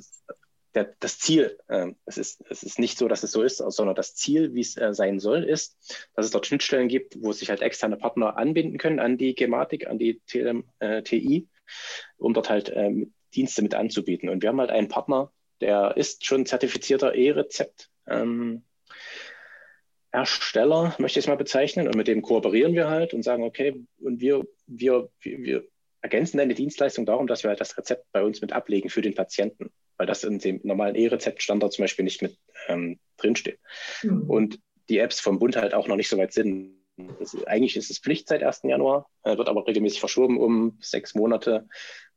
der, 0.75 0.93
das 0.99 1.19
Ziel, 1.19 1.57
äh, 1.67 1.87
es, 2.05 2.17
ist, 2.17 2.43
es 2.49 2.63
ist 2.63 2.79
nicht 2.79 2.97
so, 2.97 3.07
dass 3.07 3.23
es 3.23 3.31
so 3.31 3.41
ist, 3.41 3.57
sondern 3.57 3.95
das 3.95 4.15
Ziel, 4.15 4.53
wie 4.53 4.61
es 4.61 4.77
äh, 4.77 4.93
sein 4.93 5.19
soll, 5.19 5.43
ist, 5.43 6.07
dass 6.15 6.25
es 6.25 6.31
dort 6.31 6.45
Schnittstellen 6.45 6.87
gibt, 6.87 7.21
wo 7.21 7.31
sich 7.31 7.49
halt 7.49 7.61
externe 7.61 7.97
Partner 7.97 8.37
anbinden 8.37 8.77
können 8.77 8.99
an 8.99 9.17
die 9.17 9.35
Gematik, 9.35 9.87
an 9.87 9.97
die 9.97 10.21
TLM, 10.27 10.65
äh, 10.79 11.01
TI, 11.01 11.47
um 12.17 12.33
dort 12.33 12.49
halt 12.49 12.69
äh, 12.69 13.07
Dienste 13.33 13.61
mit 13.61 13.73
anzubieten. 13.73 14.29
Und 14.29 14.41
wir 14.41 14.49
haben 14.49 14.59
halt 14.59 14.71
einen 14.71 14.89
Partner, 14.89 15.31
der 15.61 15.97
ist 15.97 16.25
schon 16.25 16.45
zertifizierter 16.45 17.15
E-Rezept. 17.15 17.89
Ähm, 18.07 18.63
Ersteller, 20.11 20.95
möchte 20.97 21.19
ich 21.19 21.25
es 21.25 21.29
mal 21.29 21.35
bezeichnen, 21.35 21.87
und 21.87 21.95
mit 21.95 22.07
dem 22.07 22.23
kooperieren 22.23 22.73
wir 22.73 22.89
halt 22.89 23.13
und 23.13 23.21
sagen, 23.21 23.43
okay, 23.43 23.75
und 23.99 24.19
wir, 24.19 24.43
wir, 24.65 25.09
wir, 25.19 25.37
wir 25.39 25.67
ergänzen 26.01 26.37
deine 26.37 26.55
Dienstleistung 26.55 27.05
darum, 27.05 27.27
dass 27.27 27.43
wir 27.43 27.49
halt 27.49 27.61
das 27.61 27.77
Rezept 27.77 28.05
bei 28.11 28.23
uns 28.23 28.41
mit 28.41 28.53
ablegen 28.53 28.89
für 28.89 29.01
den 29.01 29.13
Patienten 29.13 29.71
weil 29.99 30.07
das 30.07 30.23
in 30.23 30.39
dem 30.39 30.61
normalen 30.63 30.95
E-Rezept-Standard 30.95 31.73
zum 31.73 31.83
Beispiel 31.83 32.05
nicht 32.05 32.21
mit 32.21 32.37
ähm, 32.67 32.99
drinsteht. 33.17 33.59
Mhm. 34.01 34.29
Und 34.29 34.59
die 34.87 34.97
Apps 34.97 35.19
vom 35.19 35.37
Bund 35.37 35.57
halt 35.57 35.73
auch 35.73 35.87
noch 35.87 35.97
nicht 35.97 36.09
so 36.09 36.17
weit 36.17 36.33
sind. 36.33 36.73
Das, 37.19 37.35
eigentlich 37.45 37.75
ist 37.75 37.91
es 37.91 37.99
Pflicht 37.99 38.27
seit 38.29 38.41
1. 38.41 38.61
Januar, 38.63 39.07
äh, 39.23 39.37
wird 39.37 39.49
aber 39.49 39.67
regelmäßig 39.67 39.99
verschoben 39.99 40.39
um 40.39 40.77
sechs 40.81 41.15
Monate 41.15 41.67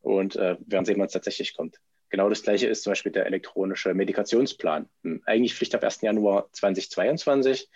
und 0.00 0.36
äh, 0.36 0.56
werden 0.64 0.84
sehen, 0.84 0.98
wann 0.98 1.06
es 1.06 1.12
tatsächlich 1.12 1.54
kommt. 1.54 1.76
Genau 2.08 2.28
das 2.28 2.42
gleiche 2.42 2.68
ist 2.68 2.84
zum 2.84 2.92
Beispiel 2.92 3.12
der 3.12 3.26
elektronische 3.26 3.94
Medikationsplan. 3.94 4.88
Hm, 5.02 5.22
eigentlich 5.26 5.54
Pflicht 5.54 5.74
ab 5.74 5.82
1. 5.82 6.02
Januar 6.02 6.48
2022. 6.52 7.68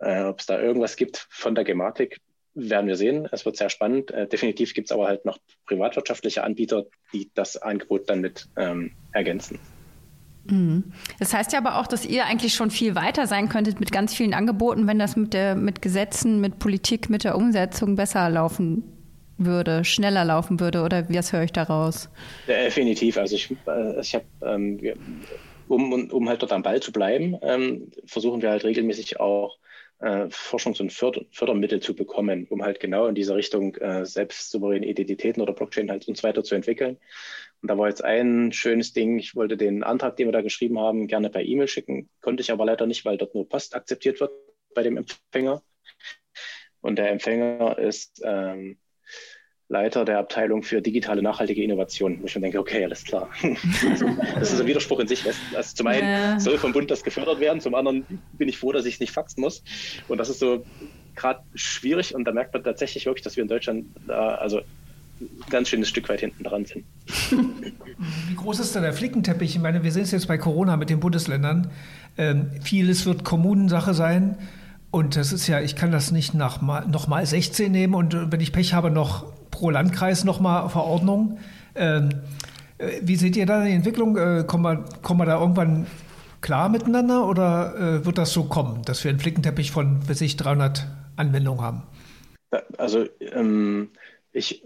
Äh, 0.00 0.22
Ob 0.24 0.40
es 0.40 0.46
da 0.46 0.60
irgendwas 0.60 0.96
gibt 0.96 1.28
von 1.30 1.54
der 1.54 1.64
Gematik, 1.64 2.18
werden 2.58 2.86
wir 2.86 2.96
sehen. 2.96 3.28
Es 3.32 3.44
wird 3.44 3.56
sehr 3.56 3.70
spannend. 3.70 4.10
Äh, 4.10 4.26
definitiv 4.26 4.74
gibt 4.74 4.88
es 4.88 4.92
aber 4.92 5.06
halt 5.06 5.24
noch 5.24 5.38
privatwirtschaftliche 5.66 6.44
Anbieter, 6.44 6.84
die 7.12 7.30
das 7.34 7.56
Angebot 7.56 8.10
dann 8.10 8.20
mit 8.20 8.48
ähm, 8.56 8.92
ergänzen. 9.12 9.58
Mhm. 10.50 10.92
Das 11.18 11.34
heißt 11.34 11.52
ja 11.52 11.58
aber 11.58 11.78
auch, 11.78 11.86
dass 11.86 12.04
ihr 12.06 12.26
eigentlich 12.26 12.54
schon 12.54 12.70
viel 12.70 12.94
weiter 12.94 13.26
sein 13.26 13.48
könntet 13.48 13.80
mit 13.80 13.92
ganz 13.92 14.14
vielen 14.14 14.34
Angeboten, 14.34 14.86
wenn 14.86 14.98
das 14.98 15.16
mit, 15.16 15.34
der, 15.34 15.54
mit 15.54 15.82
Gesetzen, 15.82 16.40
mit 16.40 16.58
Politik, 16.58 17.10
mit 17.10 17.24
der 17.24 17.36
Umsetzung 17.36 17.96
besser 17.96 18.28
laufen 18.30 18.84
würde, 19.36 19.84
schneller 19.84 20.24
laufen 20.24 20.58
würde, 20.58 20.82
oder 20.82 21.08
was 21.08 21.32
höre 21.32 21.44
ich 21.44 21.52
daraus? 21.52 22.10
Definitiv. 22.48 23.16
Also 23.18 23.36
ich, 23.36 23.50
äh, 23.66 24.00
ich 24.00 24.14
habe, 24.14 24.24
ähm, 24.42 24.80
um, 25.68 26.10
um 26.10 26.28
halt 26.28 26.42
dort 26.42 26.52
am 26.52 26.62
Ball 26.62 26.80
zu 26.80 26.92
bleiben, 26.92 27.36
ähm, 27.42 27.92
versuchen 28.04 28.42
wir 28.42 28.50
halt 28.50 28.64
regelmäßig 28.64 29.20
auch 29.20 29.58
äh, 30.00 30.28
Forschungs- 30.30 30.80
und 30.80 30.92
Förder 30.92 31.24
Fördermittel 31.30 31.80
zu 31.80 31.94
bekommen, 31.94 32.46
um 32.50 32.62
halt 32.62 32.80
genau 32.80 33.06
in 33.06 33.14
diese 33.14 33.34
Richtung 33.34 33.74
äh, 33.76 34.04
selbstsouveräne 34.04 34.86
Identitäten 34.86 35.42
oder 35.42 35.52
Blockchain 35.52 35.90
halt 35.90 36.06
uns 36.08 36.22
weiter 36.22 36.44
zu 36.44 36.54
entwickeln. 36.54 36.98
Und 37.60 37.70
da 37.70 37.76
war 37.76 37.88
jetzt 37.88 38.04
ein 38.04 38.52
schönes 38.52 38.92
Ding, 38.92 39.18
ich 39.18 39.34
wollte 39.34 39.56
den 39.56 39.82
Antrag, 39.82 40.16
den 40.16 40.28
wir 40.28 40.32
da 40.32 40.42
geschrieben 40.42 40.78
haben, 40.78 41.08
gerne 41.08 41.30
per 41.30 41.42
E-Mail 41.42 41.68
schicken, 41.68 42.08
konnte 42.20 42.42
ich 42.42 42.52
aber 42.52 42.64
leider 42.64 42.86
nicht, 42.86 43.04
weil 43.04 43.18
dort 43.18 43.34
nur 43.34 43.48
Post 43.48 43.74
akzeptiert 43.74 44.20
wird 44.20 44.30
bei 44.74 44.82
dem 44.82 44.96
Empfänger. 44.96 45.62
Und 46.80 46.96
der 46.96 47.10
Empfänger 47.10 47.78
ist 47.78 48.22
ähm, 48.24 48.78
Leiter 49.70 50.06
der 50.06 50.18
Abteilung 50.18 50.62
für 50.62 50.80
digitale 50.80 51.22
nachhaltige 51.22 51.62
Innovation, 51.62 52.18
wo 52.20 52.24
ich 52.24 52.32
schon 52.32 52.40
denke, 52.40 52.58
okay, 52.58 52.84
alles 52.84 53.04
klar. 53.04 53.28
das 54.38 54.52
ist 54.52 54.60
ein 54.60 54.66
Widerspruch 54.66 55.00
in 55.00 55.08
sich. 55.08 55.24
Also 55.54 55.74
zum 55.74 55.86
einen 55.86 56.08
ja. 56.08 56.40
soll 56.40 56.56
vom 56.56 56.72
Bund 56.72 56.90
das 56.90 57.04
gefördert 57.04 57.38
werden, 57.38 57.60
zum 57.60 57.74
anderen 57.74 58.06
bin 58.32 58.48
ich 58.48 58.58
froh, 58.58 58.72
dass 58.72 58.86
ich 58.86 58.94
es 58.94 59.00
nicht 59.00 59.12
faxen 59.12 59.42
muss. 59.42 59.62
Und 60.08 60.18
das 60.18 60.30
ist 60.30 60.38
so 60.38 60.64
gerade 61.16 61.40
schwierig 61.54 62.14
und 62.14 62.24
da 62.24 62.32
merkt 62.32 62.54
man 62.54 62.64
tatsächlich 62.64 63.04
wirklich, 63.04 63.24
dass 63.24 63.36
wir 63.36 63.42
in 63.42 63.48
Deutschland 63.48 63.86
da 64.06 64.36
also 64.36 64.60
ein 65.20 65.28
ganz 65.50 65.68
schönes 65.68 65.88
Stück 65.88 66.08
weit 66.08 66.20
hinten 66.20 66.44
dran 66.44 66.64
sind. 66.64 66.84
Wie 68.28 68.36
groß 68.36 68.60
ist 68.60 68.74
da 68.74 68.80
der 68.80 68.94
Flickenteppich? 68.94 69.56
Ich 69.56 69.60
meine, 69.60 69.82
wir 69.82 69.92
sehen 69.92 70.04
es 70.04 70.12
jetzt 70.12 70.28
bei 70.28 70.38
Corona 70.38 70.76
mit 70.76 70.88
den 70.88 71.00
Bundesländern. 71.00 71.70
Ähm, 72.16 72.52
vieles 72.62 73.04
wird 73.04 73.24
Kommunensache 73.24 73.92
sein. 73.92 74.38
Und 74.90 75.16
das 75.16 75.32
ist 75.32 75.46
ja, 75.46 75.60
ich 75.60 75.76
kann 75.76 75.90
das 75.90 76.12
nicht 76.12 76.32
nach 76.32 76.62
mal, 76.62 76.86
noch 76.86 77.08
mal 77.08 77.26
16 77.26 77.70
nehmen 77.70 77.94
und 77.94 78.32
wenn 78.32 78.40
ich 78.40 78.52
Pech 78.52 78.72
habe, 78.72 78.90
noch 78.90 79.26
pro 79.58 79.70
Landkreis 79.70 80.24
nochmal 80.24 80.68
Verordnung. 80.68 81.38
Ähm, 81.74 82.10
äh, 82.78 83.00
wie 83.02 83.16
seht 83.16 83.36
ihr 83.36 83.46
da 83.46 83.64
die 83.64 83.72
Entwicklung? 83.72 84.16
Äh, 84.16 84.44
kommen, 84.46 84.64
wir, 84.64 84.84
kommen 85.02 85.20
wir 85.20 85.26
da 85.26 85.40
irgendwann 85.40 85.86
klar 86.40 86.68
miteinander 86.68 87.28
oder 87.28 87.74
äh, 87.76 88.06
wird 88.06 88.18
das 88.18 88.32
so 88.32 88.44
kommen, 88.44 88.82
dass 88.84 89.02
wir 89.02 89.10
einen 89.10 89.18
Flickenteppich 89.18 89.72
von 89.72 90.00
bis 90.06 90.20
ich 90.20 90.36
300 90.36 90.86
Anwendungen 91.16 91.60
haben? 91.60 91.82
Also 92.78 93.06
ähm, 93.20 93.90
ich 94.32 94.62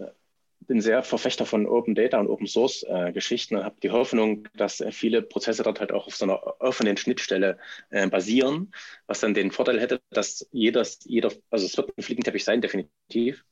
bin 0.67 0.79
sehr 0.79 1.03
Verfechter 1.03 1.45
von 1.45 1.65
Open 1.65 1.95
Data 1.95 2.19
und 2.19 2.27
Open 2.27 2.47
Source 2.47 2.83
äh, 2.87 3.11
Geschichten 3.11 3.55
und 3.55 3.65
habe 3.65 3.75
die 3.81 3.91
Hoffnung, 3.91 4.47
dass 4.55 4.79
äh, 4.79 4.91
viele 4.91 5.21
Prozesse 5.21 5.63
dort 5.63 5.79
halt 5.79 5.91
auch 5.91 6.07
auf 6.07 6.15
so 6.15 6.25
einer 6.25 6.61
offenen 6.61 6.95
Schnittstelle 6.95 7.57
äh, 7.89 8.07
basieren, 8.07 8.71
was 9.07 9.19
dann 9.19 9.33
den 9.33 9.51
Vorteil 9.51 9.79
hätte, 9.81 9.99
dass 10.11 10.47
jedes, 10.51 10.99
jeder, 11.03 11.31
also 11.49 11.65
es 11.65 11.75
wird 11.75 11.97
ein 11.97 12.03
Flickenteppich 12.03 12.43
sein, 12.43 12.61
definitiv, 12.61 13.43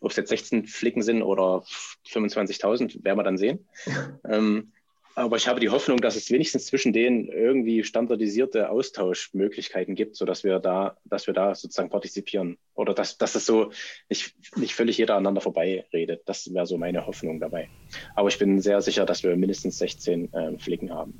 ob 0.00 0.10
es 0.10 0.16
jetzt 0.16 0.28
16 0.28 0.66
Flicken 0.66 1.02
sind 1.02 1.22
oder 1.22 1.64
25.000, 2.08 3.04
werden 3.04 3.18
wir 3.18 3.24
dann 3.24 3.38
sehen. 3.38 3.66
Ähm, 4.28 4.72
aber 5.18 5.36
ich 5.38 5.48
habe 5.48 5.60
die 5.60 5.70
Hoffnung, 5.70 5.96
dass 5.96 6.14
es 6.14 6.30
wenigstens 6.30 6.66
zwischen 6.66 6.92
denen 6.92 7.28
irgendwie 7.28 7.84
standardisierte 7.84 8.68
Austauschmöglichkeiten 8.68 9.94
gibt, 9.94 10.14
sodass 10.14 10.44
wir 10.44 10.58
da, 10.58 10.98
dass 11.06 11.26
wir 11.26 11.32
da 11.32 11.54
sozusagen 11.54 11.88
partizipieren. 11.88 12.58
Oder 12.74 12.92
dass, 12.92 13.16
dass 13.16 13.34
es 13.34 13.46
so 13.46 13.72
nicht, 14.10 14.34
nicht 14.56 14.74
völlig 14.74 14.98
jeder 14.98 15.14
aneinander 15.14 15.40
vorbei 15.40 15.86
redet. 15.90 16.20
Das 16.26 16.52
wäre 16.52 16.66
so 16.66 16.76
meine 16.76 17.06
Hoffnung 17.06 17.40
dabei. 17.40 17.70
Aber 18.14 18.28
ich 18.28 18.38
bin 18.38 18.60
sehr 18.60 18.82
sicher, 18.82 19.06
dass 19.06 19.22
wir 19.22 19.34
mindestens 19.36 19.78
16 19.78 20.34
äh, 20.34 20.58
Flicken 20.58 20.92
haben. 20.92 21.18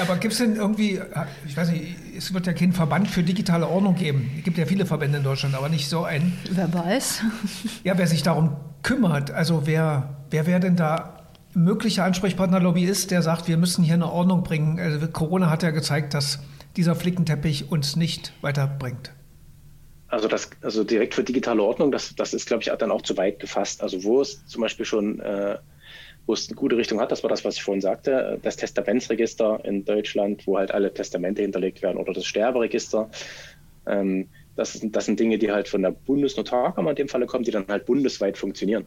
Aber 0.00 0.16
gibt 0.16 0.32
es 0.32 0.38
denn 0.38 0.56
irgendwie, 0.56 1.00
ich 1.46 1.56
weiß 1.56 1.70
nicht, 1.70 1.96
es 2.16 2.34
wird 2.34 2.46
ja 2.46 2.52
keinen 2.52 2.72
Verband 2.72 3.08
für 3.08 3.22
digitale 3.22 3.68
Ordnung 3.68 3.94
geben. 3.94 4.30
Es 4.38 4.44
gibt 4.44 4.58
ja 4.58 4.66
viele 4.66 4.86
Verbände 4.86 5.18
in 5.18 5.24
Deutschland, 5.24 5.54
aber 5.54 5.68
nicht 5.68 5.88
so 5.88 6.04
einen. 6.04 6.36
Wer 6.50 6.72
weiß. 6.72 7.22
Ja, 7.84 7.96
wer 7.96 8.06
sich 8.06 8.22
darum 8.22 8.56
kümmert, 8.82 9.30
also 9.30 9.66
wer, 9.66 10.16
wer 10.30 10.46
wäre 10.46 10.60
denn 10.60 10.76
da 10.76 11.24
möglicher 11.54 12.04
Ansprechpartner 12.04 12.60
Lobbyist, 12.60 13.10
der 13.10 13.22
sagt, 13.22 13.48
wir 13.48 13.56
müssen 13.56 13.84
hier 13.84 13.94
eine 13.94 14.10
Ordnung 14.10 14.42
bringen. 14.42 14.78
Also 14.78 15.06
Corona 15.08 15.50
hat 15.50 15.62
ja 15.62 15.70
gezeigt, 15.70 16.14
dass 16.14 16.40
dieser 16.76 16.96
Flickenteppich 16.96 17.70
uns 17.70 17.96
nicht 17.96 18.32
weiterbringt. 18.40 19.12
Also 20.08 20.28
das, 20.28 20.50
also 20.62 20.84
direkt 20.84 21.14
für 21.14 21.24
digitale 21.24 21.62
Ordnung, 21.62 21.90
das, 21.90 22.14
das 22.14 22.34
ist, 22.34 22.46
glaube 22.46 22.62
ich, 22.62 22.70
dann 22.70 22.90
auch 22.90 23.02
zu 23.02 23.16
weit 23.16 23.40
gefasst. 23.40 23.82
Also 23.82 24.02
wo 24.04 24.20
es 24.20 24.46
zum 24.46 24.62
Beispiel 24.62 24.84
schon 24.84 25.20
äh, 25.20 25.58
wo 26.26 26.32
es 26.32 26.48
eine 26.48 26.56
gute 26.56 26.76
Richtung 26.76 27.00
hat. 27.00 27.12
Das 27.12 27.22
war 27.22 27.30
das, 27.30 27.44
was 27.44 27.56
ich 27.56 27.62
vorhin 27.62 27.80
sagte, 27.80 28.38
das 28.42 28.56
Testamentsregister 28.56 29.64
in 29.64 29.84
Deutschland, 29.84 30.46
wo 30.46 30.58
halt 30.58 30.72
alle 30.72 30.92
Testamente 30.92 31.42
hinterlegt 31.42 31.82
werden 31.82 31.98
oder 31.98 32.12
das 32.12 32.24
Sterberegister. 32.24 33.10
Ähm, 33.86 34.28
das, 34.56 34.74
sind, 34.74 34.96
das 34.96 35.06
sind 35.06 35.20
Dinge, 35.20 35.38
die 35.38 35.50
halt 35.50 35.68
von 35.68 35.82
der 35.82 35.90
Bundesnotarkammer 35.90 36.90
in 36.90 36.96
dem 36.96 37.08
Falle 37.08 37.26
kommen, 37.26 37.44
die 37.44 37.50
dann 37.50 37.66
halt 37.68 37.86
bundesweit 37.86 38.38
funktionieren. 38.38 38.86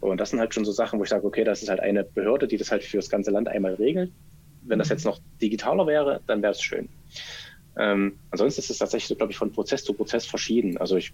Und 0.00 0.20
das 0.20 0.30
sind 0.30 0.38
halt 0.38 0.54
schon 0.54 0.64
so 0.64 0.72
Sachen, 0.72 0.98
wo 0.98 1.04
ich 1.04 1.10
sage, 1.10 1.26
okay, 1.26 1.44
das 1.44 1.62
ist 1.62 1.68
halt 1.68 1.80
eine 1.80 2.04
Behörde, 2.04 2.46
die 2.46 2.56
das 2.56 2.70
halt 2.70 2.84
für 2.84 2.98
das 2.98 3.10
ganze 3.10 3.30
Land 3.30 3.48
einmal 3.48 3.74
regelt. 3.74 4.12
Wenn 4.62 4.78
das 4.78 4.90
jetzt 4.90 5.04
noch 5.04 5.18
digitaler 5.40 5.86
wäre, 5.86 6.20
dann 6.26 6.42
wäre 6.42 6.52
es 6.52 6.62
schön. 6.62 6.88
Ähm, 7.76 8.18
ansonsten 8.30 8.60
ist 8.60 8.70
es 8.70 8.78
tatsächlich 8.78 9.08
so, 9.08 9.14
glaube 9.14 9.32
ich, 9.32 9.38
von 9.38 9.52
Prozess 9.52 9.84
zu 9.84 9.92
Prozess 9.92 10.26
verschieden. 10.26 10.78
Also 10.78 10.96
ich, 10.96 11.12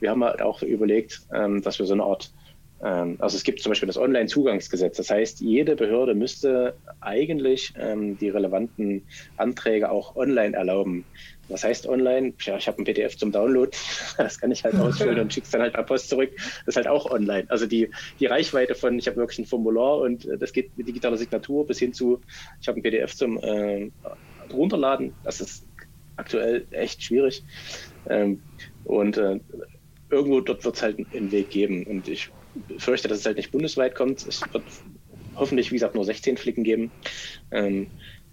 wir 0.00 0.10
haben 0.10 0.24
halt 0.24 0.40
auch 0.40 0.62
überlegt, 0.62 1.22
ähm, 1.32 1.62
dass 1.62 1.78
wir 1.78 1.86
so 1.86 1.92
eine 1.92 2.04
Art 2.04 2.32
also 2.80 3.36
es 3.36 3.42
gibt 3.42 3.60
zum 3.60 3.70
Beispiel 3.70 3.88
das 3.88 3.98
Online-Zugangsgesetz. 3.98 4.96
Das 4.96 5.10
heißt, 5.10 5.40
jede 5.40 5.74
Behörde 5.74 6.14
müsste 6.14 6.78
eigentlich 7.00 7.72
ähm, 7.76 8.16
die 8.16 8.28
relevanten 8.28 9.04
Anträge 9.36 9.90
auch 9.90 10.14
online 10.14 10.56
erlauben. 10.56 11.06
Was 11.48 11.64
heißt 11.64 11.88
online? 11.88 12.34
Ja, 12.40 12.56
ich 12.56 12.68
habe 12.68 12.80
ein 12.80 12.84
PDF 12.84 13.16
zum 13.16 13.32
Download, 13.32 13.76
das 14.18 14.38
kann 14.38 14.52
ich 14.52 14.62
halt 14.62 14.76
ausfüllen 14.76 15.18
und 15.18 15.32
schick's 15.32 15.50
dann 15.50 15.62
halt 15.62 15.72
per 15.74 15.82
Post 15.82 16.08
zurück. 16.08 16.30
Das 16.36 16.68
ist 16.68 16.76
halt 16.76 16.86
auch 16.86 17.10
online. 17.10 17.46
Also 17.50 17.66
die, 17.66 17.90
die 18.20 18.26
Reichweite 18.26 18.74
von, 18.74 18.98
ich 18.98 19.08
habe 19.08 19.16
wirklich 19.16 19.38
ein 19.40 19.46
Formular 19.46 19.98
und 19.98 20.26
äh, 20.26 20.38
das 20.38 20.52
geht 20.52 20.76
mit 20.76 20.86
digitaler 20.86 21.16
Signatur 21.16 21.66
bis 21.66 21.78
hin 21.80 21.92
zu, 21.92 22.20
ich 22.60 22.68
habe 22.68 22.78
ein 22.78 22.82
PDF 22.82 23.16
zum 23.16 23.38
äh, 23.38 23.90
runterladen. 24.52 25.16
Das 25.24 25.40
ist 25.40 25.66
aktuell 26.16 26.66
echt 26.70 27.02
schwierig. 27.02 27.44
Ähm, 28.08 28.42
und 28.84 29.16
äh, 29.16 29.40
irgendwo 30.10 30.40
dort 30.40 30.64
wird 30.64 30.76
es 30.76 30.82
halt 30.82 30.98
einen 31.12 31.30
Weg 31.32 31.50
geben. 31.50 31.84
Und 31.86 32.08
ich 32.08 32.32
fürchte, 32.78 33.08
dass 33.08 33.18
es 33.18 33.26
halt 33.26 33.36
nicht 33.36 33.52
bundesweit 33.52 33.94
kommt. 33.94 34.26
Es 34.26 34.42
wird 34.52 34.64
hoffentlich, 35.36 35.70
wie 35.70 35.76
gesagt, 35.76 35.94
nur 35.94 36.04
16 36.04 36.36
Flicken 36.36 36.64
geben. 36.64 36.90
Ähm, 37.50 37.88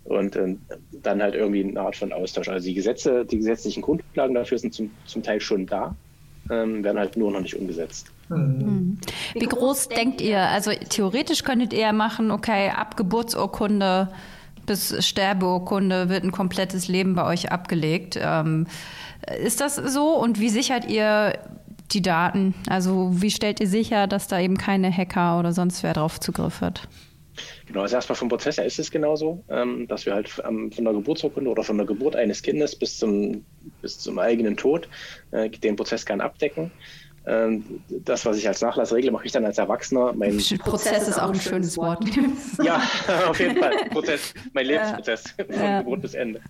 und 0.06 0.36
äh, 0.36 0.56
dann 0.92 1.22
halt 1.22 1.34
irgendwie 1.34 1.64
eine 1.64 1.80
Art 1.80 1.96
von 1.96 2.14
Austausch. 2.14 2.48
Also 2.48 2.68
die 2.68 2.76
Gesetze, 2.76 3.26
die 3.26 3.38
gesetzlichen 3.38 3.82
Grundlagen 3.82 4.36
dafür 4.36 4.60
sind 4.60 4.74
zum, 4.74 4.92
zum 5.06 5.24
Teil 5.24 5.42
schon 5.42 5.66
da, 5.66 5.96
ähm, 6.52 6.84
werden 6.84 7.00
halt 7.00 7.18
nur 7.18 7.32
noch 7.32 7.42
nicht 7.42 7.56
umgesetzt. 7.56 8.12
Mhm. 8.30 9.00
Wie 9.34 9.46
groß 9.46 9.90
denkt 9.90 10.22
ihr? 10.22 10.42
Also 10.42 10.72
theoretisch 10.90 11.44
könntet 11.44 11.74
ihr 11.74 11.92
machen, 11.92 12.32
okay, 12.32 12.70
ab 12.70 12.98
Geburtsurkunde 12.98 14.10
bis 14.66 15.06
Sterbeurkunde 15.06 16.10
wird 16.10 16.24
ein 16.24 16.32
komplettes 16.32 16.88
Leben 16.88 17.16
bei 17.16 17.26
euch 17.26 17.52
abgelegt. 17.52 18.18
Ähm, 18.20 18.68
ist 19.44 19.62
das 19.62 19.76
so? 19.76 20.16
Und 20.16 20.40
wie 20.40 20.50
sichert 20.50 20.90
ihr 20.90 21.34
die 21.92 22.02
Daten? 22.02 22.54
Also 22.70 23.10
wie 23.14 23.32
stellt 23.32 23.60
ihr 23.60 23.68
sicher, 23.68 24.08
dass 24.08 24.28
da 24.28 24.40
eben 24.40 24.58
keine 24.58 24.92
Hacker 24.92 25.40
oder 25.40 25.54
sonst 25.54 25.84
wer 25.84 25.94
drauf 25.94 26.20
Zugriff 26.20 26.62
hat? 26.62 26.88
Genau, 27.66 27.82
also 27.82 27.96
erstmal 27.96 28.16
vom 28.16 28.30
Prozess 28.30 28.58
her 28.58 28.66
ist 28.66 28.80
es 28.80 28.92
genauso, 28.92 29.44
ähm, 29.50 29.88
dass 29.88 30.06
wir 30.06 30.14
halt 30.14 30.30
von 30.30 30.72
der 30.72 30.94
Geburtsurkunde 30.94 31.50
oder 31.50 31.64
von 31.64 31.78
der 31.78 31.86
Geburt 31.86 32.16
eines 32.16 32.42
Kindes 32.42 32.76
bis 32.76 32.98
zum, 32.98 33.44
bis 33.82 34.00
zum 34.00 34.20
eigenen 34.20 34.56
Tod 34.56 34.88
äh, 35.32 35.50
den 35.50 35.76
Prozess 35.76 36.06
gern 36.06 36.22
abdecken. 36.22 36.72
Ähm, 37.28 37.82
das, 37.90 38.26
was 38.26 38.38
ich 38.38 38.48
als 38.48 38.62
Nachlass 38.62 38.94
regle, 38.94 39.12
mache 39.12 39.26
ich 39.26 39.32
dann 39.32 39.46
als 39.46 39.58
Erwachsener. 39.58 40.14
Mein 40.14 40.38
Prozess, 40.38 40.60
Prozess 40.60 41.08
ist 41.08 41.20
auch 41.20 41.30
ein 41.30 41.40
schönes 41.40 41.76
Wort. 41.76 42.04
ja, 42.64 42.82
auf 43.28 43.40
jeden 43.40 43.58
Fall. 43.58 43.74
Prozess, 43.90 44.34
mein 44.54 44.68
Lebensprozess 44.68 45.24
von 45.38 45.56
ja. 45.56 45.80
Geburt 45.80 46.02
bis 46.04 46.14
Ende. 46.14 46.42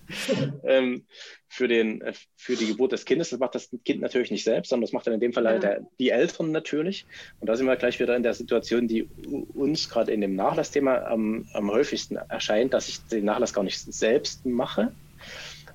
Ähm, 0.64 1.04
für, 1.48 1.66
den, 1.66 2.02
äh, 2.02 2.12
für 2.36 2.56
die 2.56 2.66
Geburt 2.66 2.92
des 2.92 3.06
Kindes, 3.06 3.30
das 3.30 3.38
macht 3.38 3.54
das 3.54 3.70
Kind 3.84 4.02
natürlich 4.02 4.30
nicht 4.30 4.44
selbst, 4.44 4.68
sondern 4.68 4.82
das 4.82 4.92
macht 4.92 5.06
dann 5.06 5.14
in 5.14 5.20
dem 5.20 5.32
Fall 5.32 5.46
halt 5.46 5.62
der, 5.62 5.80
die 5.98 6.10
Eltern 6.10 6.52
natürlich. 6.52 7.06
Und 7.40 7.48
da 7.48 7.56
sind 7.56 7.66
wir 7.66 7.76
gleich 7.76 7.98
wieder 7.98 8.14
in 8.14 8.22
der 8.22 8.34
Situation, 8.34 8.86
die 8.86 9.08
uns 9.54 9.88
gerade 9.88 10.12
in 10.12 10.20
dem 10.20 10.36
Nachlassthema 10.36 11.06
am, 11.06 11.48
am 11.54 11.70
häufigsten 11.70 12.16
erscheint, 12.16 12.74
dass 12.74 12.88
ich 12.88 13.02
den 13.06 13.24
Nachlass 13.24 13.54
gar 13.54 13.64
nicht 13.64 13.78
selbst 13.78 14.44
mache, 14.44 14.92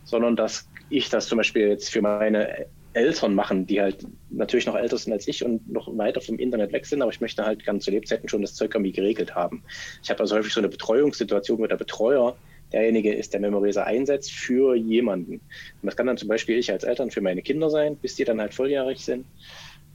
sondern 0.04 0.36
dass 0.36 0.68
ich 0.92 1.10
das 1.10 1.26
zum 1.26 1.38
Beispiel 1.38 1.70
jetzt 1.70 1.90
für 1.90 2.02
meine 2.02 2.68
Eltern 2.94 3.34
machen, 3.36 3.66
die 3.68 3.82
halt 3.82 4.06
natürlich 4.30 4.66
noch 4.66 4.76
älter 4.76 4.98
sind 4.98 5.14
als 5.14 5.28
ich 5.28 5.46
und 5.46 5.72
noch 5.72 5.98
weiter 5.98 6.22
vom 6.22 6.38
Internet 6.40 6.74
weg 6.74 6.86
sind, 6.86 7.02
aber 7.02 7.12
ich 7.12 7.22
möchte 7.22 7.46
halt 7.46 7.64
gerne 7.64 7.80
zu 7.80 7.92
Lebzeiten 7.92 8.28
schon 8.28 8.42
das 8.42 8.56
Zeug 8.56 8.74
irgendwie 8.74 8.92
geregelt 8.92 9.36
haben. 9.36 9.64
Ich 10.04 10.10
habe 10.10 10.20
also 10.20 10.36
häufig 10.36 10.54
so 10.54 10.60
eine 10.60 10.70
Betreuungssituation, 10.70 11.60
wo 11.60 11.68
der 11.68 11.78
Betreuer 11.78 12.36
derjenige 12.72 13.14
ist, 13.14 13.34
der 13.34 13.42
Memoreser 13.42 13.86
einsetzt 13.86 14.32
für 14.32 14.76
jemanden. 14.76 15.34
Und 15.34 15.42
das 15.84 15.96
kann 15.96 16.08
dann 16.08 16.18
zum 16.18 16.30
Beispiel 16.30 16.58
ich 16.58 16.72
als 16.72 16.84
Eltern 16.84 17.12
für 17.12 17.22
meine 17.22 17.42
Kinder 17.42 17.70
sein, 17.70 17.98
bis 17.98 18.16
die 18.16 18.24
dann 18.24 18.40
halt 18.40 18.54
volljährig 18.54 19.00
sind. 19.00 19.26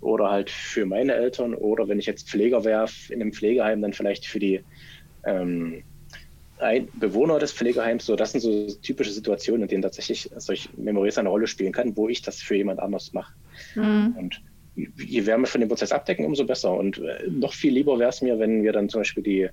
Oder 0.01 0.31
halt 0.31 0.51
für 0.51 0.85
meine 0.85 1.15
Eltern. 1.15 1.55
Oder 1.55 1.89
wenn 1.89 1.99
ich 1.99 2.07
jetzt 2.07 2.29
Pfleger 2.29 2.65
wäre 2.65 2.87
in 3.09 3.21
einem 3.21 3.33
Pflegeheim, 3.33 3.81
dann 3.81 3.95
vielleicht 3.95 4.27
für 4.27 4.39
die 4.39 4.61
ähm, 5.25 5.83
ein 6.59 6.89
Bewohner 6.95 7.39
des 7.39 7.53
Pflegeheims. 7.53 8.07
So, 8.07 8.17
das 8.17 8.33
sind 8.33 8.41
so 8.41 8.67
typische 8.83 9.13
Situationen, 9.13 9.63
in 9.63 9.69
denen 9.69 9.83
tatsächlich 9.83 10.31
solch 10.37 10.69
Memories 10.77 11.19
eine 11.19 11.29
Rolle 11.29 11.47
spielen 11.47 11.73
kann, 11.73 11.97
wo 11.97 12.09
ich 12.09 12.23
das 12.23 12.41
für 12.41 12.57
jemand 12.57 12.81
anders 12.81 13.13
mache. 13.13 13.33
Mhm. 13.75 14.15
Und 14.19 14.43
je 14.75 15.23
mehr 15.23 15.39
wir 15.39 15.47
von 15.47 15.61
dem 15.61 15.69
Prozess 15.69 15.93
abdecken, 15.93 16.25
umso 16.25 16.45
besser. 16.45 16.73
Und 16.73 16.99
äh, 16.99 17.29
noch 17.29 17.53
viel 17.53 17.73
lieber 17.73 17.99
wäre 17.99 18.11
es 18.11 18.23
mir, 18.23 18.39
wenn 18.39 18.63
wir 18.63 18.73
dann 18.73 18.89
zum 18.89 19.01
Beispiel 19.01 19.23
die 19.23 19.49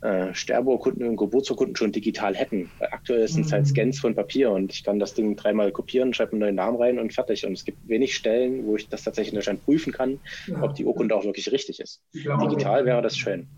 äh, 0.00 0.34
Sterbeurkunden 0.34 1.08
und 1.08 1.16
Geburtsurkunden 1.16 1.76
schon 1.76 1.92
digital 1.92 2.34
hätten. 2.34 2.70
Weil 2.78 2.88
aktuell 2.90 3.26
sind 3.26 3.46
es 3.46 3.52
halt 3.52 3.62
mhm. 3.62 3.68
Scans 3.68 4.00
von 4.00 4.14
Papier 4.14 4.50
und 4.50 4.72
ich 4.72 4.84
kann 4.84 4.98
das 4.98 5.14
Ding 5.14 5.34
dreimal 5.36 5.72
kopieren, 5.72 6.14
schreibe 6.14 6.32
einen 6.32 6.40
neuen 6.40 6.54
Namen 6.56 6.76
rein 6.76 6.98
und 6.98 7.12
fertig. 7.12 7.46
Und 7.46 7.54
es 7.54 7.64
gibt 7.64 7.88
wenig 7.88 8.14
Stellen, 8.14 8.66
wo 8.66 8.76
ich 8.76 8.88
das 8.88 9.02
tatsächlich 9.02 9.32
in 9.32 9.36
Deutschland 9.36 9.64
prüfen 9.64 9.92
kann, 9.92 10.20
ja. 10.46 10.62
ob 10.62 10.74
die 10.74 10.84
Urkunde 10.84 11.14
auch 11.14 11.24
wirklich 11.24 11.50
richtig 11.50 11.80
ist. 11.80 12.02
Digital 12.12 12.84
wäre 12.86 13.02
das 13.02 13.16
schön. 13.16 13.48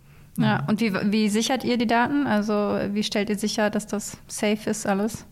Ja, 0.45 0.65
und 0.69 0.81
wie, 0.81 0.93
wie 0.93 1.29
sichert 1.29 1.65
ihr 1.65 1.77
die 1.77 1.87
Daten? 1.87 2.27
Also 2.27 2.53
wie 2.93 3.03
stellt 3.03 3.31
ihr 3.31 3.39
sicher, 3.39 3.71
dass 3.71 3.87
das 3.87 4.19
safe 4.27 4.71
ist 4.71 4.87
alles? 4.87 5.27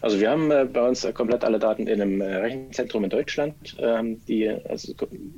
Also 0.00 0.18
wir 0.18 0.30
haben 0.30 0.50
äh, 0.50 0.64
bei 0.64 0.86
uns 0.86 1.06
komplett 1.14 1.44
alle 1.44 1.60
Daten 1.60 1.86
in 1.86 2.02
einem 2.02 2.20
äh, 2.20 2.36
Rechenzentrum 2.36 3.04
in 3.04 3.10
Deutschland, 3.10 3.54
ähm, 3.78 4.20
die 4.26 4.48
also 4.48 4.94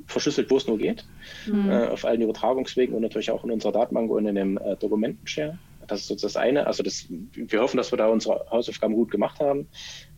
verschlüsselt, 0.07 0.49
wo 0.49 0.57
es 0.57 0.65
nur 0.65 0.79
geht, 0.79 1.05
mhm. 1.45 1.69
äh, 1.69 1.87
auf 1.87 2.03
allen 2.03 2.21
Übertragungswegen 2.21 2.95
und 2.95 3.03
natürlich 3.03 3.29
auch 3.29 3.43
in 3.43 3.51
unserer 3.51 3.71
Datenbank 3.71 4.09
und 4.09 4.25
in 4.25 4.35
dem 4.35 4.57
äh, 4.57 4.75
Dokumentenshare. 4.77 5.57
Das 5.87 6.01
ist 6.01 6.07
sozusagen 6.07 6.33
das 6.33 6.37
eine. 6.37 6.67
Also 6.67 6.81
das, 6.81 7.05
wir 7.09 7.61
hoffen, 7.61 7.77
dass 7.77 7.91
wir 7.91 7.97
da 7.97 8.07
unsere 8.07 8.43
Hausaufgaben 8.49 8.95
gut 8.95 9.11
gemacht 9.11 9.39
haben. 9.39 9.67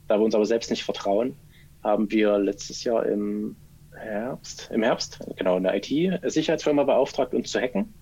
Da 0.08 0.18
wir 0.18 0.24
uns 0.24 0.34
aber 0.34 0.46
selbst 0.46 0.70
nicht 0.70 0.86
vertrauen, 0.86 1.36
haben 1.84 2.10
wir 2.10 2.38
letztes 2.38 2.86
Jahr 2.86 3.06
im 3.06 3.58
Herbst, 3.94 4.70
im 4.72 4.84
Herbst, 4.84 5.20
genau, 5.36 5.56
eine 5.56 5.76
IT-Sicherheitsfirma 5.76 6.84
beauftragt, 6.84 7.34
uns 7.34 7.52
zu 7.52 7.60
hacken. 7.60 7.94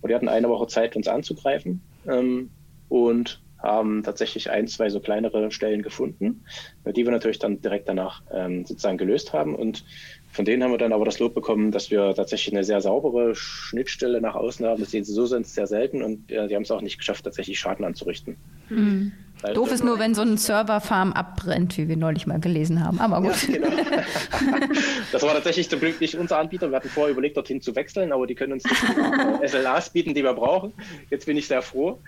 Und 0.00 0.08
die 0.08 0.14
hatten 0.14 0.28
eine 0.28 0.48
Woche 0.48 0.66
Zeit, 0.66 0.96
uns 0.96 1.08
anzugreifen. 1.08 1.82
Ähm, 2.06 2.50
und 2.88 3.40
haben 3.62 4.02
tatsächlich 4.02 4.50
ein, 4.50 4.66
zwei 4.68 4.88
so 4.88 5.00
kleinere 5.00 5.50
Stellen 5.50 5.82
gefunden, 5.82 6.44
die 6.86 7.04
wir 7.04 7.10
natürlich 7.10 7.38
dann 7.38 7.60
direkt 7.60 7.88
danach 7.88 8.22
ähm, 8.32 8.64
sozusagen 8.64 8.98
gelöst 8.98 9.32
haben. 9.32 9.54
Und 9.54 9.84
von 10.32 10.44
denen 10.44 10.62
haben 10.62 10.70
wir 10.70 10.78
dann 10.78 10.92
aber 10.92 11.04
das 11.04 11.18
Lob 11.18 11.34
bekommen, 11.34 11.70
dass 11.70 11.90
wir 11.90 12.14
tatsächlich 12.14 12.54
eine 12.54 12.64
sehr 12.64 12.80
saubere 12.80 13.34
Schnittstelle 13.34 14.20
nach 14.20 14.34
außen 14.34 14.64
haben. 14.64 14.80
Das 14.80 14.92
sehen 14.92 15.04
sie 15.04 15.12
so 15.12 15.26
sind 15.26 15.46
sehr 15.46 15.66
selten 15.66 16.02
und 16.02 16.30
äh, 16.30 16.48
die 16.48 16.54
haben 16.54 16.62
es 16.62 16.70
auch 16.70 16.80
nicht 16.80 16.98
geschafft, 16.98 17.24
tatsächlich 17.24 17.58
Schaden 17.58 17.84
anzurichten. 17.84 18.36
Mhm. 18.70 19.12
Doof 19.42 19.72
ist 19.72 19.84
nur, 19.84 19.98
wenn 19.98 20.14
so 20.14 20.22
ein 20.22 20.36
Serverfarm 20.36 21.12
abbrennt, 21.12 21.78
wie 21.78 21.88
wir 21.88 21.96
neulich 21.96 22.26
mal 22.26 22.40
gelesen 22.40 22.84
haben. 22.84 23.00
Aber 23.00 23.22
gut. 23.22 23.48
Ja, 23.48 23.58
genau. 23.58 23.70
das 25.12 25.22
war 25.22 25.32
tatsächlich 25.32 25.68
zum 25.68 25.80
Glück 25.80 26.00
nicht 26.00 26.14
unser 26.16 26.38
Anbieter. 26.38 26.70
Wir 26.70 26.76
hatten 26.76 26.88
vorher 26.88 27.12
überlegt, 27.12 27.36
dorthin 27.36 27.60
zu 27.60 27.74
wechseln, 27.74 28.12
aber 28.12 28.26
die 28.26 28.34
können 28.34 28.54
uns 28.54 28.62
die 28.62 29.48
SLAs 29.48 29.90
bieten, 29.90 30.14
die 30.14 30.22
wir 30.22 30.34
brauchen. 30.34 30.72
Jetzt 31.10 31.26
bin 31.26 31.36
ich 31.36 31.46
sehr 31.46 31.62
froh, 31.62 31.98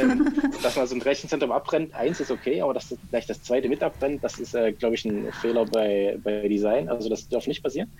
ähm, 0.00 0.32
dass 0.62 0.76
mal 0.76 0.86
so 0.86 0.94
ein 0.94 1.02
Rechenzentrum 1.02 1.52
abbrennt. 1.52 1.94
Eins 1.94 2.20
ist 2.20 2.30
okay, 2.30 2.62
aber 2.62 2.74
dass 2.74 2.94
gleich 3.10 3.26
das 3.26 3.42
zweite 3.42 3.68
mit 3.68 3.82
abbrennt, 3.82 4.24
das 4.24 4.38
ist, 4.38 4.54
äh, 4.54 4.72
glaube 4.72 4.94
ich, 4.94 5.04
ein 5.04 5.32
Fehler 5.32 5.64
bei, 5.66 6.18
bei 6.22 6.48
Design. 6.48 6.88
Also 6.88 7.08
das 7.08 7.28
darf 7.28 7.46
nicht 7.46 7.62
passieren. 7.62 7.90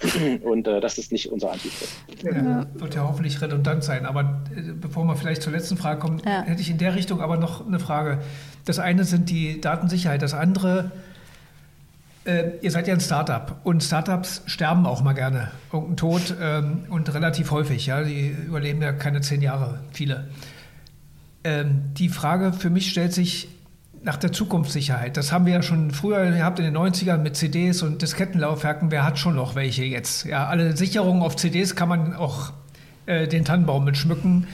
Und 0.42 0.66
äh, 0.66 0.80
das 0.80 0.98
ist 0.98 1.12
nicht 1.12 1.30
unser 1.30 1.52
Anbieter. 1.52 1.86
Ja, 2.22 2.66
wird 2.74 2.94
ja 2.94 3.02
hoffentlich 3.06 3.40
redundant 3.40 3.84
sein. 3.84 4.06
Aber 4.06 4.42
äh, 4.54 4.72
bevor 4.72 5.04
wir 5.04 5.16
vielleicht 5.16 5.42
zur 5.42 5.52
letzten 5.52 5.76
Frage 5.76 6.00
kommen, 6.00 6.22
ja. 6.24 6.42
hätte 6.42 6.60
ich 6.62 6.70
in 6.70 6.78
der 6.78 6.94
Richtung 6.94 7.20
aber 7.20 7.36
noch 7.36 7.66
eine 7.66 7.78
Frage. 7.78 8.18
Das 8.64 8.78
eine 8.78 9.04
sind 9.04 9.30
die 9.30 9.60
Datensicherheit, 9.60 10.22
das 10.22 10.34
andere, 10.34 10.90
äh, 12.24 12.50
ihr 12.60 12.70
seid 12.70 12.86
ja 12.88 12.94
ein 12.94 13.00
Startup 13.00 13.56
und 13.64 13.82
Startups 13.82 14.42
sterben 14.46 14.86
auch 14.86 15.02
mal 15.02 15.14
gerne. 15.14 15.50
Irgendein 15.72 15.96
Tod 15.96 16.34
ähm, 16.40 16.84
und 16.90 17.12
relativ 17.12 17.50
häufig. 17.50 17.86
Ja? 17.86 18.02
Die 18.02 18.28
überleben 18.28 18.82
ja 18.82 18.92
keine 18.92 19.20
zehn 19.20 19.42
Jahre, 19.42 19.80
viele. 19.92 20.28
Ähm, 21.44 21.82
die 21.94 22.08
Frage 22.08 22.52
für 22.52 22.70
mich 22.70 22.90
stellt 22.90 23.12
sich, 23.12 23.48
nach 24.02 24.16
der 24.16 24.32
Zukunftssicherheit. 24.32 25.16
Das 25.16 25.30
haben 25.30 25.46
wir 25.46 25.52
ja 25.52 25.62
schon 25.62 25.90
früher 25.90 26.30
gehabt 26.30 26.58
in 26.58 26.64
den 26.64 26.76
90ern 26.76 27.18
mit 27.18 27.36
CDs 27.36 27.82
und 27.82 28.00
Diskettenlaufwerken. 28.00 28.90
Wer 28.90 29.04
hat 29.04 29.18
schon 29.18 29.34
noch 29.34 29.54
welche 29.54 29.84
jetzt? 29.84 30.24
Ja, 30.24 30.46
alle 30.46 30.76
Sicherungen 30.76 31.22
auf 31.22 31.36
CDs 31.36 31.76
kann 31.76 31.88
man 31.88 32.14
auch 32.14 32.52
äh, 33.06 33.28
den 33.28 33.44
Tannenbaum 33.44 33.84
mit 33.84 33.96
schmücken. 33.96 34.46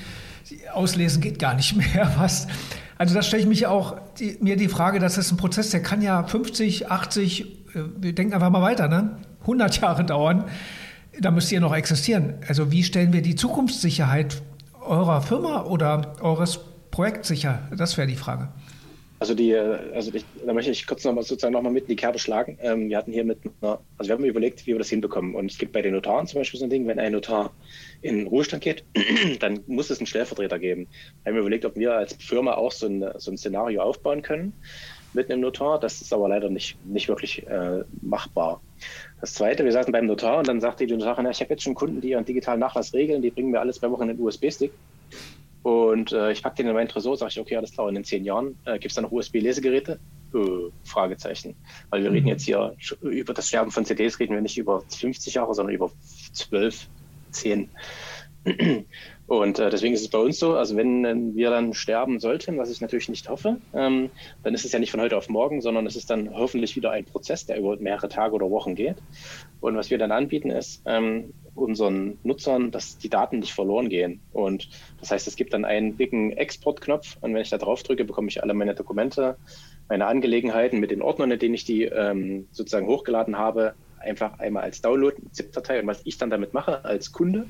Auslesen 0.73 1.21
geht 1.21 1.39
gar 1.39 1.55
nicht 1.55 1.77
mehr 1.95 2.07
fast. 2.07 2.51
Also 2.99 3.15
da 3.15 3.23
stelle 3.23 3.43
ich 3.43 3.49
mich 3.49 3.67
auch 3.67 3.97
die, 4.19 4.39
mir 4.41 4.57
die 4.57 4.69
Frage, 4.69 4.99
das 4.99 5.19
ist 5.19 5.31
ein 5.31 5.37
Prozess, 5.37 5.71
der 5.71 5.83
kann 5.83 6.03
ja 6.03 6.25
50, 6.25 6.91
80, 6.91 7.43
äh, 7.43 7.81
wir 7.99 8.15
denken 8.15 8.35
einfach 8.35 8.51
mal 8.51 8.63
weiter, 8.63 8.89
ne? 8.89 9.19
100 9.43 9.81
Jahre 9.81 10.05
dauern. 10.05 10.45
Da 11.21 11.31
müsst 11.31 11.53
ihr 11.53 11.61
noch 11.61 11.75
existieren. 11.75 12.35
Also 12.49 12.73
wie 12.73 12.83
stellen 12.83 13.13
wir 13.13 13.23
die 13.23 13.37
Zukunftssicherheit 13.37 14.43
eurer 14.85 15.23
Firma 15.23 15.63
oder 15.63 16.15
eures 16.21 16.59
Projekts 16.91 17.29
sicher? 17.29 17.61
Das 17.75 17.97
wäre 17.97 18.09
die 18.09 18.17
Frage. 18.17 18.49
Also 19.27 19.35
die, 19.35 19.57
also 19.57 20.15
ich, 20.15 20.25
da 20.47 20.53
möchte 20.53 20.71
ich 20.71 20.87
kurz 20.87 21.03
nochmal 21.03 21.25
sozusagen 21.25 21.53
nochmal 21.53 21.73
mit 21.73 21.85
in 21.85 21.89
die 21.89 21.97
Kerbe 21.97 22.21
schlagen. 22.21 22.59
Ähm, 22.63 22.89
wir 22.89 22.97
hatten 22.97 23.11
hier 23.11 23.25
mit 23.25 23.41
einer, 23.61 23.81
also 23.99 24.09
wir 24.09 24.15
haben 24.15 24.25
überlegt, 24.25 24.65
wie 24.69 24.71
wir 24.71 24.79
das 24.79 24.89
hinbekommen. 24.89 25.35
Und 25.35 25.51
es 25.51 25.59
gibt 25.59 25.73
bei 25.73 25.83
den 25.83 25.95
Notaren 25.95 26.29
zum 26.29 26.39
Beispiel 26.39 26.61
so 26.61 26.67
ein 26.67 26.71
Ding, 26.71 26.87
wenn 26.87 27.01
ein 27.01 27.11
Notar 27.11 27.53
in 28.03 28.19
den 28.19 28.29
Ruhestand 28.29 28.63
geht, 28.63 28.85
dann 29.41 29.65
muss 29.67 29.91
es 29.91 29.99
einen 29.99 30.07
Stellvertreter 30.07 30.61
geben. 30.61 30.87
Wir 31.25 31.33
haben 31.33 31.41
überlegt, 31.41 31.65
ob 31.65 31.75
wir 31.75 31.95
als 31.95 32.13
Firma 32.21 32.55
auch 32.55 32.71
so 32.71 32.87
ein, 32.87 33.05
so 33.17 33.33
ein 33.33 33.37
Szenario 33.37 33.83
aufbauen 33.83 34.23
können 34.23 34.53
mit 35.13 35.29
einem 35.29 35.41
Notar. 35.41 35.81
Das 35.81 36.01
ist 36.01 36.13
aber 36.13 36.29
leider 36.29 36.49
nicht, 36.49 36.79
nicht 36.87 37.09
wirklich 37.09 37.45
äh, 37.49 37.83
machbar. 38.03 38.61
Das 39.21 39.35
zweite, 39.35 39.65
wir 39.65 39.73
saßen 39.73 39.91
beim 39.91 40.07
Notar 40.07 40.39
und 40.39 40.47
dann 40.47 40.61
sagte 40.61 40.87
die 40.87 40.95
Notarin, 40.95 41.27
ich 41.29 41.41
habe 41.41 41.51
jetzt 41.51 41.65
schon 41.65 41.75
Kunden, 41.75 42.01
die 42.01 42.11
ihren 42.11 42.25
digitalen 42.25 42.61
Nachlass 42.61 42.95
regeln, 42.95 43.23
die 43.23 43.31
bringen 43.31 43.51
mir 43.51 43.59
alles 43.59 43.81
zwei 43.81 43.91
Wochen 43.91 44.09
in 44.09 44.17
den 44.17 44.21
USB-Stick. 44.21 44.71
Und 45.67 46.13
äh, 46.13 46.31
ich 46.31 46.45
packe 46.45 46.59
den 46.59 46.69
in 46.69 46.75
meinen 46.75 46.87
Tresor, 46.87 47.17
sage 47.17 47.31
ich, 47.31 47.41
okay, 47.41 47.57
alles 47.57 47.73
klar, 47.73 47.89
in 47.89 47.97
den 47.97 48.05
zehn 48.05 48.25
Jahren 48.25 48.57
äh, 48.67 48.79
gibt 48.79 48.93
es 48.93 48.95
da 48.95 49.03
noch 49.03 49.11
USB-Lesegeräte? 49.11 49.99
Äh, 50.33 50.71
Fragezeichen. 50.85 51.57
Weil 51.91 52.05
wir 52.05 52.11
mhm. 52.11 52.15
reden 52.15 52.29
jetzt 52.29 52.45
hier 52.45 52.77
über 53.01 53.35
das 53.35 53.49
Sterben 53.49 53.73
von 53.73 53.85
CDs, 53.85 54.21
reden 54.21 54.35
wir 54.35 54.43
nicht 54.43 54.57
über 54.57 54.83
50 54.83 55.35
Jahre, 55.35 55.53
sondern 55.55 55.75
über 55.75 55.91
12, 56.35 56.87
10. 57.33 57.69
Und 59.27 59.59
äh, 59.59 59.71
deswegen 59.71 59.95
ist 59.95 60.03
es 60.03 60.09
bei 60.09 60.19
uns 60.19 60.39
so, 60.39 60.55
also 60.55 60.77
wenn 60.77 61.35
wir 61.35 61.51
dann 61.51 61.75
sterben 61.75 62.21
sollten, 62.21 62.59
was 62.59 62.71
ich 62.71 62.81
natürlich 62.81 63.09
nicht 63.09 63.29
hoffe, 63.29 63.57
ähm, 63.75 64.11
dann 64.45 64.55
ist 64.55 64.65
es 64.65 64.71
ja 64.71 64.79
nicht 64.79 64.93
von 64.93 65.01
heute 65.01 65.17
auf 65.17 65.29
morgen, 65.29 65.61
sondern 65.61 65.85
es 65.87 65.97
ist 65.97 66.11
dann 66.11 66.33
hoffentlich 66.33 66.77
wieder 66.77 66.93
ein 66.93 67.05
Prozess, 67.05 67.45
der 67.45 67.59
über 67.59 67.77
mehrere 67.77 68.09
Tage 68.09 68.35
oder 68.35 68.51
Wochen 68.51 68.77
geht. 68.77 68.97
Und 69.61 69.77
was 69.77 69.91
wir 69.91 69.99
dann 69.99 70.13
anbieten, 70.13 70.51
ist 70.51 70.83
ähm, 70.87 71.33
unseren 71.57 72.19
Nutzern, 72.23 72.71
dass 72.71 72.99
die 72.99 73.09
Daten 73.09 73.41
nicht 73.41 73.53
verloren 73.53 73.89
gehen. 73.89 74.21
Und 74.33 74.69
das 75.01 75.11
heißt, 75.11 75.27
es 75.27 75.35
gibt 75.35 75.55
dann 75.55 75.65
einen 75.65 75.97
dicken 75.97 76.31
Exportknopf 76.33 77.17
und 77.21 77.35
wenn 77.35 77.43
ich 77.43 77.51
da 77.51 77.59
drauf 77.59 77.83
drücke, 77.83 78.05
bekomme 78.05 78.29
ich 78.29 78.43
alle 78.43 78.55
meine 78.55 78.75
Dokumente, 78.75 79.37
meine 79.89 80.07
Angelegenheiten 80.07 80.79
mit 80.79 80.93
den 80.93 81.03
Ordnern, 81.03 81.33
in 81.33 81.39
denen 81.39 81.55
ich 81.55 81.65
die 81.65 81.85
ähm, 81.85 82.47
sozusagen 82.53 82.87
hochgeladen 82.87 83.39
habe, 83.39 83.75
einfach 84.01 84.39
einmal 84.39 84.65
als 84.65 84.81
Download, 84.81 85.17
ZIP-Datei 85.33 85.81
und 85.81 85.87
was 85.87 86.01
ich 86.05 86.19
dann 86.19 86.31
damit 86.31 86.55
mache 86.55 86.85
als 86.85 87.13
Kunde, 87.13 87.47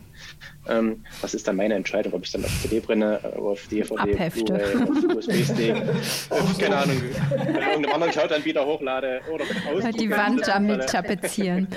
ähm, 0.69 1.05
das 1.23 1.35
ist 1.35 1.47
dann 1.47 1.57
meine 1.57 1.75
Entscheidung, 1.75 2.13
ob 2.15 2.25
ich 2.25 2.33
dann 2.33 2.45
auf 2.45 2.63
CD 2.63 2.81
brenne, 2.81 3.21
äh, 3.23 3.39
auf 3.39 3.67
DVD, 3.69 4.29
Blu-ray, 4.29 4.83
auf 4.83 5.17
USB-Stick, 5.17 5.77
keine 6.59 6.77
Ahnung, 6.77 6.97
irgendeinem 7.31 7.93
anderen 7.93 8.13
Cloud-Anbieter 8.13 8.67
hochlade 8.67 9.21
oder 9.33 9.93
Die 9.93 10.11
Wand 10.11 10.47
damit 10.47 10.87
tapezieren. 10.89 11.69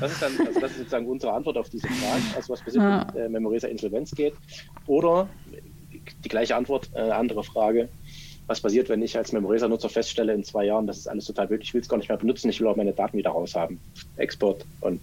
Das 0.00 0.10
ist 0.10 0.22
dann, 0.22 0.32
also 0.46 0.58
das 0.58 0.72
ist 0.72 0.78
sozusagen 0.78 1.06
unsere 1.06 1.32
Antwort 1.32 1.56
auf 1.56 1.68
diese 1.68 1.86
Frage, 1.86 2.22
also 2.34 2.52
was 2.52 2.60
passiert, 2.60 2.82
ja. 2.82 3.06
wenn 3.14 3.26
äh, 3.26 3.28
Memoresa 3.28 3.68
Insolvenz 3.68 4.10
geht. 4.10 4.34
Oder 4.86 5.28
die 6.24 6.28
gleiche 6.28 6.56
Antwort, 6.56 6.90
äh, 6.94 7.00
andere 7.00 7.44
Frage, 7.44 7.88
was 8.46 8.60
passiert, 8.60 8.88
wenn 8.88 9.02
ich 9.02 9.16
als 9.16 9.32
Memoresa-Nutzer 9.32 9.88
feststelle 9.88 10.34
in 10.34 10.44
zwei 10.44 10.64
Jahren, 10.64 10.86
das 10.86 10.98
ist 10.98 11.06
alles 11.06 11.24
total 11.24 11.48
blöd, 11.48 11.62
ich 11.62 11.74
will 11.74 11.80
es 11.80 11.88
gar 11.88 11.96
nicht 11.96 12.08
mehr 12.08 12.18
benutzen, 12.18 12.50
ich 12.50 12.60
will 12.60 12.68
auch 12.68 12.76
meine 12.76 12.92
Daten 12.92 13.16
wieder 13.16 13.30
raushaben. 13.30 13.80
Export 14.16 14.66
und 14.80 15.00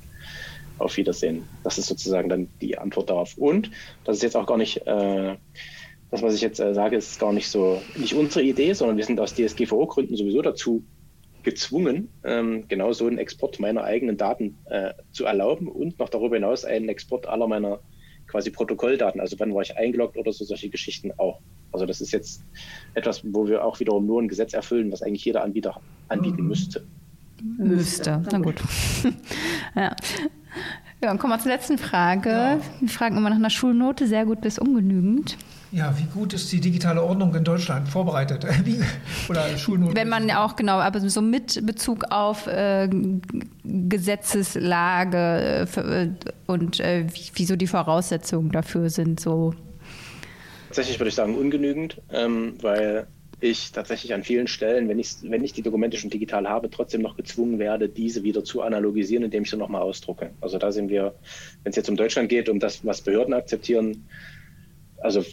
auf 0.78 0.96
Wiedersehen. 0.98 1.48
Das 1.64 1.78
ist 1.78 1.88
sozusagen 1.88 2.30
dann 2.30 2.48
die 2.62 2.78
Antwort 2.78 3.10
darauf. 3.10 3.38
Und 3.38 3.72
das 4.04 4.18
ist 4.18 4.24
jetzt 4.24 4.38
auch 4.38 4.46
gar 4.46 4.58
nicht, 4.58 4.86
äh, 4.88 5.36
das, 6.12 6.22
was 6.22 6.36
ich 6.36 6.42
jetzt 6.42 6.60
äh, 6.60 6.74
sage, 6.74 6.98
ist 6.98 7.20
gar 7.20 7.34
nicht 7.34 7.50
so, 7.50 7.82
nicht 7.96 8.16
unsere 8.16 8.44
Idee, 8.44 8.74
sondern 8.74 8.98
wir 8.98 9.06
sind 9.06 9.20
aus 9.20 9.36
DSGVO-Gründen 9.36 10.16
sowieso 10.16 10.42
dazu 10.42 10.84
gezwungen, 11.44 12.10
ähm, 12.24 12.66
genau 12.68 12.92
so 12.92 13.08
einen 13.08 13.18
Export 13.18 13.60
meiner 13.60 13.84
eigenen 13.84 14.18
Daten 14.18 14.58
äh, 14.66 14.94
zu 15.12 15.26
erlauben 15.26 15.68
und 15.68 15.98
noch 16.00 16.10
darüber 16.10 16.36
hinaus 16.36 16.66
einen 16.66 16.90
Export 16.90 17.28
aller 17.28 17.48
meiner 17.48 17.80
quasi 18.28 18.52
Protokolldaten, 18.52 19.22
also 19.22 19.40
wann 19.40 19.54
war 19.54 19.62
ich 19.62 19.76
eingeloggt 19.78 20.18
oder 20.18 20.32
so 20.32 20.46
solche 20.46 20.70
Geschichten 20.70 21.12
auch. 21.18 21.40
Also 21.72 21.86
das 21.86 22.02
ist 22.02 22.12
jetzt 22.12 22.44
etwas, 22.94 23.22
wo 23.24 23.48
wir 23.48 23.64
auch 23.64 23.80
wiederum 23.80 24.06
nur 24.06 24.22
ein 24.22 24.28
Gesetz 24.28 24.54
erfüllen, 24.54 24.92
was 24.92 25.02
eigentlich 25.02 25.26
jeder 25.26 25.44
Anbieter 25.44 25.80
anbieten 26.08 26.44
müsste. 26.44 26.86
Müsste, 27.58 28.22
na 28.32 28.40
gut. 28.40 28.62
ja. 29.76 29.96
Ja, 31.02 31.12
und 31.12 31.20
kommen 31.20 31.32
wir 31.32 31.40
zur 31.40 31.52
letzten 31.52 31.78
Frage. 31.78 32.30
Ja. 32.30 32.60
Wir 32.82 32.90
fragen 32.90 33.16
immer 33.16 33.30
nach 33.30 33.38
einer 33.38 33.50
Schulnote, 33.50 34.06
sehr 34.06 34.26
gut 34.26 34.42
bis 34.42 34.60
ungenügend. 34.60 35.38
Ja, 35.72 35.96
wie 35.98 36.06
gut 36.06 36.34
ist 36.34 36.52
die 36.52 36.60
digitale 36.60 37.04
Ordnung 37.04 37.34
in 37.36 37.44
Deutschland 37.44 37.88
vorbereitet? 37.88 38.46
Oder 39.30 39.56
Schulnoten? 39.58 39.96
Wenn 39.96 40.10
man 40.10 40.32
auch 40.32 40.56
genau, 40.56 40.80
aber 40.80 41.00
so 41.00 41.22
mit 41.22 41.64
Bezug 41.66 42.06
auf 42.10 42.48
äh, 42.48 42.90
Gesetzeslage 43.64 45.68
äh, 45.76 46.10
und 46.48 46.80
äh, 46.80 47.06
wie, 47.14 47.32
wie 47.36 47.46
so 47.46 47.56
die 47.56 47.68
Voraussetzungen 47.68 48.52
dafür 48.52 48.90
sind, 48.90 49.20
so 49.20 49.54
Tatsächlich 50.70 51.00
würde 51.00 51.10
ich 51.10 51.16
sagen 51.16 51.36
ungenügend, 51.36 52.00
ähm, 52.12 52.54
weil 52.62 53.08
ich 53.40 53.72
tatsächlich 53.72 54.14
an 54.14 54.24
vielen 54.24 54.46
Stellen, 54.46 54.88
wenn 54.88 55.00
ich, 55.00 55.16
wenn 55.24 55.44
ich 55.44 55.52
die 55.52 55.64
Dokumente 55.64 55.98
schon 55.98 56.12
digital 56.12 56.48
habe, 56.48 56.70
trotzdem 56.70 57.02
noch 57.02 57.18
gezwungen 57.18 57.58
werde, 57.58 57.90
diese 57.90 58.22
wieder 58.22 58.44
zu 58.44 58.62
analogisieren, 58.62 59.24
indem 59.24 59.44
ich 59.44 59.50
sie 59.50 59.58
nochmal 59.58 59.82
ausdrucke. 59.82 60.30
Also 60.42 60.60
da 60.60 60.72
sind 60.72 60.90
wir, 60.90 61.16
wenn 61.64 61.72
es 61.72 61.76
jetzt 61.76 61.90
um 61.90 61.96
Deutschland 61.96 62.30
geht, 62.30 62.50
um 62.50 62.60
das, 62.60 62.86
was 62.86 63.02
Behörden 63.02 63.34
akzeptieren, 63.34 64.08
also 64.98 65.26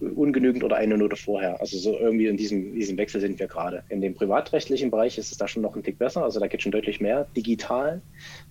ungenügend 0.00 0.62
oder 0.64 0.76
eine 0.76 0.96
Note 0.96 1.16
vorher. 1.16 1.60
Also 1.60 1.78
so 1.78 1.98
irgendwie 1.98 2.26
in 2.26 2.36
diesem, 2.36 2.74
diesem 2.74 2.96
Wechsel 2.96 3.20
sind 3.20 3.38
wir 3.38 3.46
gerade. 3.46 3.82
In 3.88 4.00
dem 4.00 4.14
privatrechtlichen 4.14 4.90
Bereich 4.90 5.18
ist 5.18 5.32
es 5.32 5.38
da 5.38 5.48
schon 5.48 5.62
noch 5.62 5.74
ein 5.74 5.82
Tick 5.82 5.98
besser. 5.98 6.22
Also 6.22 6.40
da 6.40 6.46
geht 6.46 6.62
schon 6.62 6.72
deutlich 6.72 7.00
mehr 7.00 7.26
digital. 7.36 8.00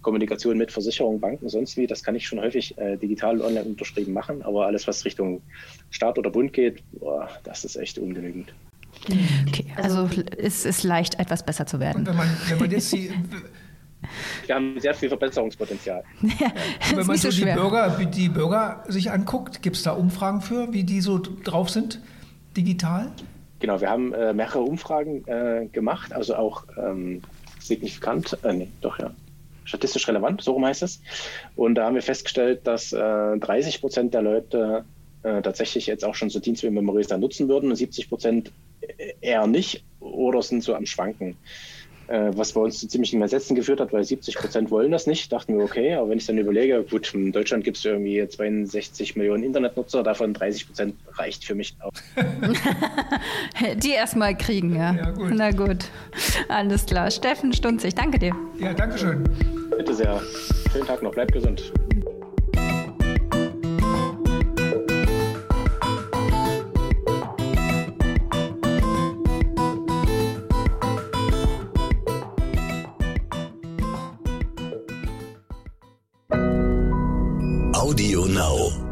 Kommunikation 0.02 0.58
mit 0.58 0.72
Versicherungen, 0.72 1.20
Banken, 1.20 1.50
sonst 1.50 1.78
wie, 1.78 1.88
das 1.88 2.04
kann 2.04 2.16
ich 2.16 2.28
schon 2.28 2.40
häufig 2.40 2.78
äh, 2.78 2.98
digital 2.98 3.42
online 3.42 3.66
unterschrieben 3.66 4.14
machen. 4.14 4.42
Aber 4.42 4.66
alles, 4.66 4.88
was 4.88 5.06
Richtung 5.06 5.42
Staat 5.90 6.18
oder 6.18 6.30
Bund 6.30 6.54
geht, 6.54 6.84
boah, 6.94 7.30
das 7.44 7.66
ist 7.66 7.76
echt 7.76 7.98
ungenügend. 7.98 8.54
Okay, 9.48 9.66
also 9.76 10.10
es 10.38 10.66
ist 10.66 10.84
leicht, 10.84 11.20
etwas 11.20 11.46
besser 11.46 11.66
zu 11.66 11.80
werden. 11.80 12.00
Und 12.00 12.08
wenn 12.08 12.16
man, 12.16 12.28
wenn 12.50 12.60
man 12.60 12.72
jetzt 12.72 12.92
die 12.92 13.12
wir 14.46 14.56
haben 14.56 14.80
sehr 14.80 14.94
viel 14.94 15.10
Verbesserungspotenzial. 15.10 16.04
Ja, 16.40 16.52
wenn 16.96 17.08
man 17.08 17.18
so, 17.18 17.32
so 17.32 17.46
die, 17.46 17.52
Bürger, 17.52 17.98
die 18.06 18.30
Bürger 18.30 18.84
sich 18.88 19.12
anguckt, 19.12 19.62
gibt 19.62 19.76
es 19.76 19.84
da 19.84 19.92
Umfragen 19.92 20.42
für, 20.42 20.72
wie 20.74 20.84
die 20.84 21.02
so 21.02 21.20
drauf 21.44 21.70
sind, 21.70 22.02
digital? 22.56 23.12
Genau, 23.60 23.82
wir 23.82 23.90
haben 23.90 24.14
äh, 24.14 24.34
mehrere 24.34 24.62
Umfragen 24.62 25.28
äh, 25.28 25.68
gemacht, 25.72 26.14
also 26.14 26.36
auch 26.36 26.64
ähm, 26.78 27.22
signifikant, 27.60 28.38
äh, 28.44 28.54
nee, 28.54 28.68
doch 28.82 29.00
ja, 29.00 29.12
statistisch 29.64 30.08
relevant, 30.08 30.42
so 30.42 30.52
rum 30.54 30.66
heißt 30.66 30.84
es. 30.84 31.02
Und 31.56 31.76
da 31.76 31.86
haben 31.86 31.96
wir 31.96 32.04
festgestellt, 32.04 32.62
dass 32.66 32.92
30 32.92 33.76
äh, 33.76 33.80
Prozent 33.80 34.14
der 34.14 34.22
Leute 34.22 34.86
äh, 35.24 35.42
tatsächlich 35.42 35.88
jetzt 35.88 36.06
auch 36.06 36.16
schon 36.16 36.30
so 36.30 36.40
Dienst 36.40 36.64
wie 36.64 36.70
Memories 36.70 37.08
da 37.08 37.18
nutzen 37.18 37.48
würden 37.48 37.70
und 37.70 37.76
70 37.76 38.10
Prozent 38.10 38.52
eher 39.22 39.48
nicht 39.48 39.84
oder 40.00 40.42
sind 40.42 40.64
so 40.64 40.76
am 40.76 40.86
Schwanken. 40.86 41.36
Äh, 42.08 42.32
was 42.38 42.54
bei 42.54 42.62
uns 42.62 42.80
zu 42.80 42.88
ziemlichen 42.88 43.22
Ersetzen 43.22 43.54
geführt 43.54 43.82
hat, 43.82 43.92
weil 43.92 44.04
70 44.04 44.38
Prozent 44.38 44.72
wollen 44.72 44.92
das 44.92 45.08
nicht. 45.08 45.32
Dachten 45.32 45.58
wir, 45.58 45.66
okay, 45.66 45.96
aber 45.96 46.10
wenn 46.10 46.18
ich 46.18 46.26
dann 46.26 46.38
überlege, 46.38 46.86
gut, 46.90 47.14
in 47.14 47.34
Deutschland 47.34 47.66
gibt 47.66 47.78
es 47.78 47.84
irgendwie 47.84 48.26
62 48.26 49.18
Millionen 49.18 49.44
Internetnutzer, 49.44 50.04
davon 50.04 50.34
30 50.34 50.68
Prozent 50.68 50.96
reicht 51.14 51.44
für 51.44 51.56
mich 51.56 51.76
auch. 51.82 51.92
Die 53.76 53.92
erstmal 53.92 54.38
kriegen, 54.38 54.74
ja. 54.74 54.96
ja 54.96 55.12
gut. 55.12 55.32
Na 55.34 55.52
gut, 55.52 55.86
alles 56.48 56.86
klar. 56.86 57.12
Steffen 57.12 57.52
Stunz, 57.52 57.84
ich 57.84 57.96
danke 57.96 58.20
dir. 58.20 58.34
Ja, 58.58 58.74
danke 58.74 58.98
schön. 58.98 59.24
Bitte 59.78 59.94
sehr. 59.94 60.22
Schönen 60.72 60.88
Tag 60.88 61.04
noch, 61.04 61.12
bleibt 61.12 61.34
gesund. 61.34 61.74
Audio 78.38 78.70
Now. 78.70 78.87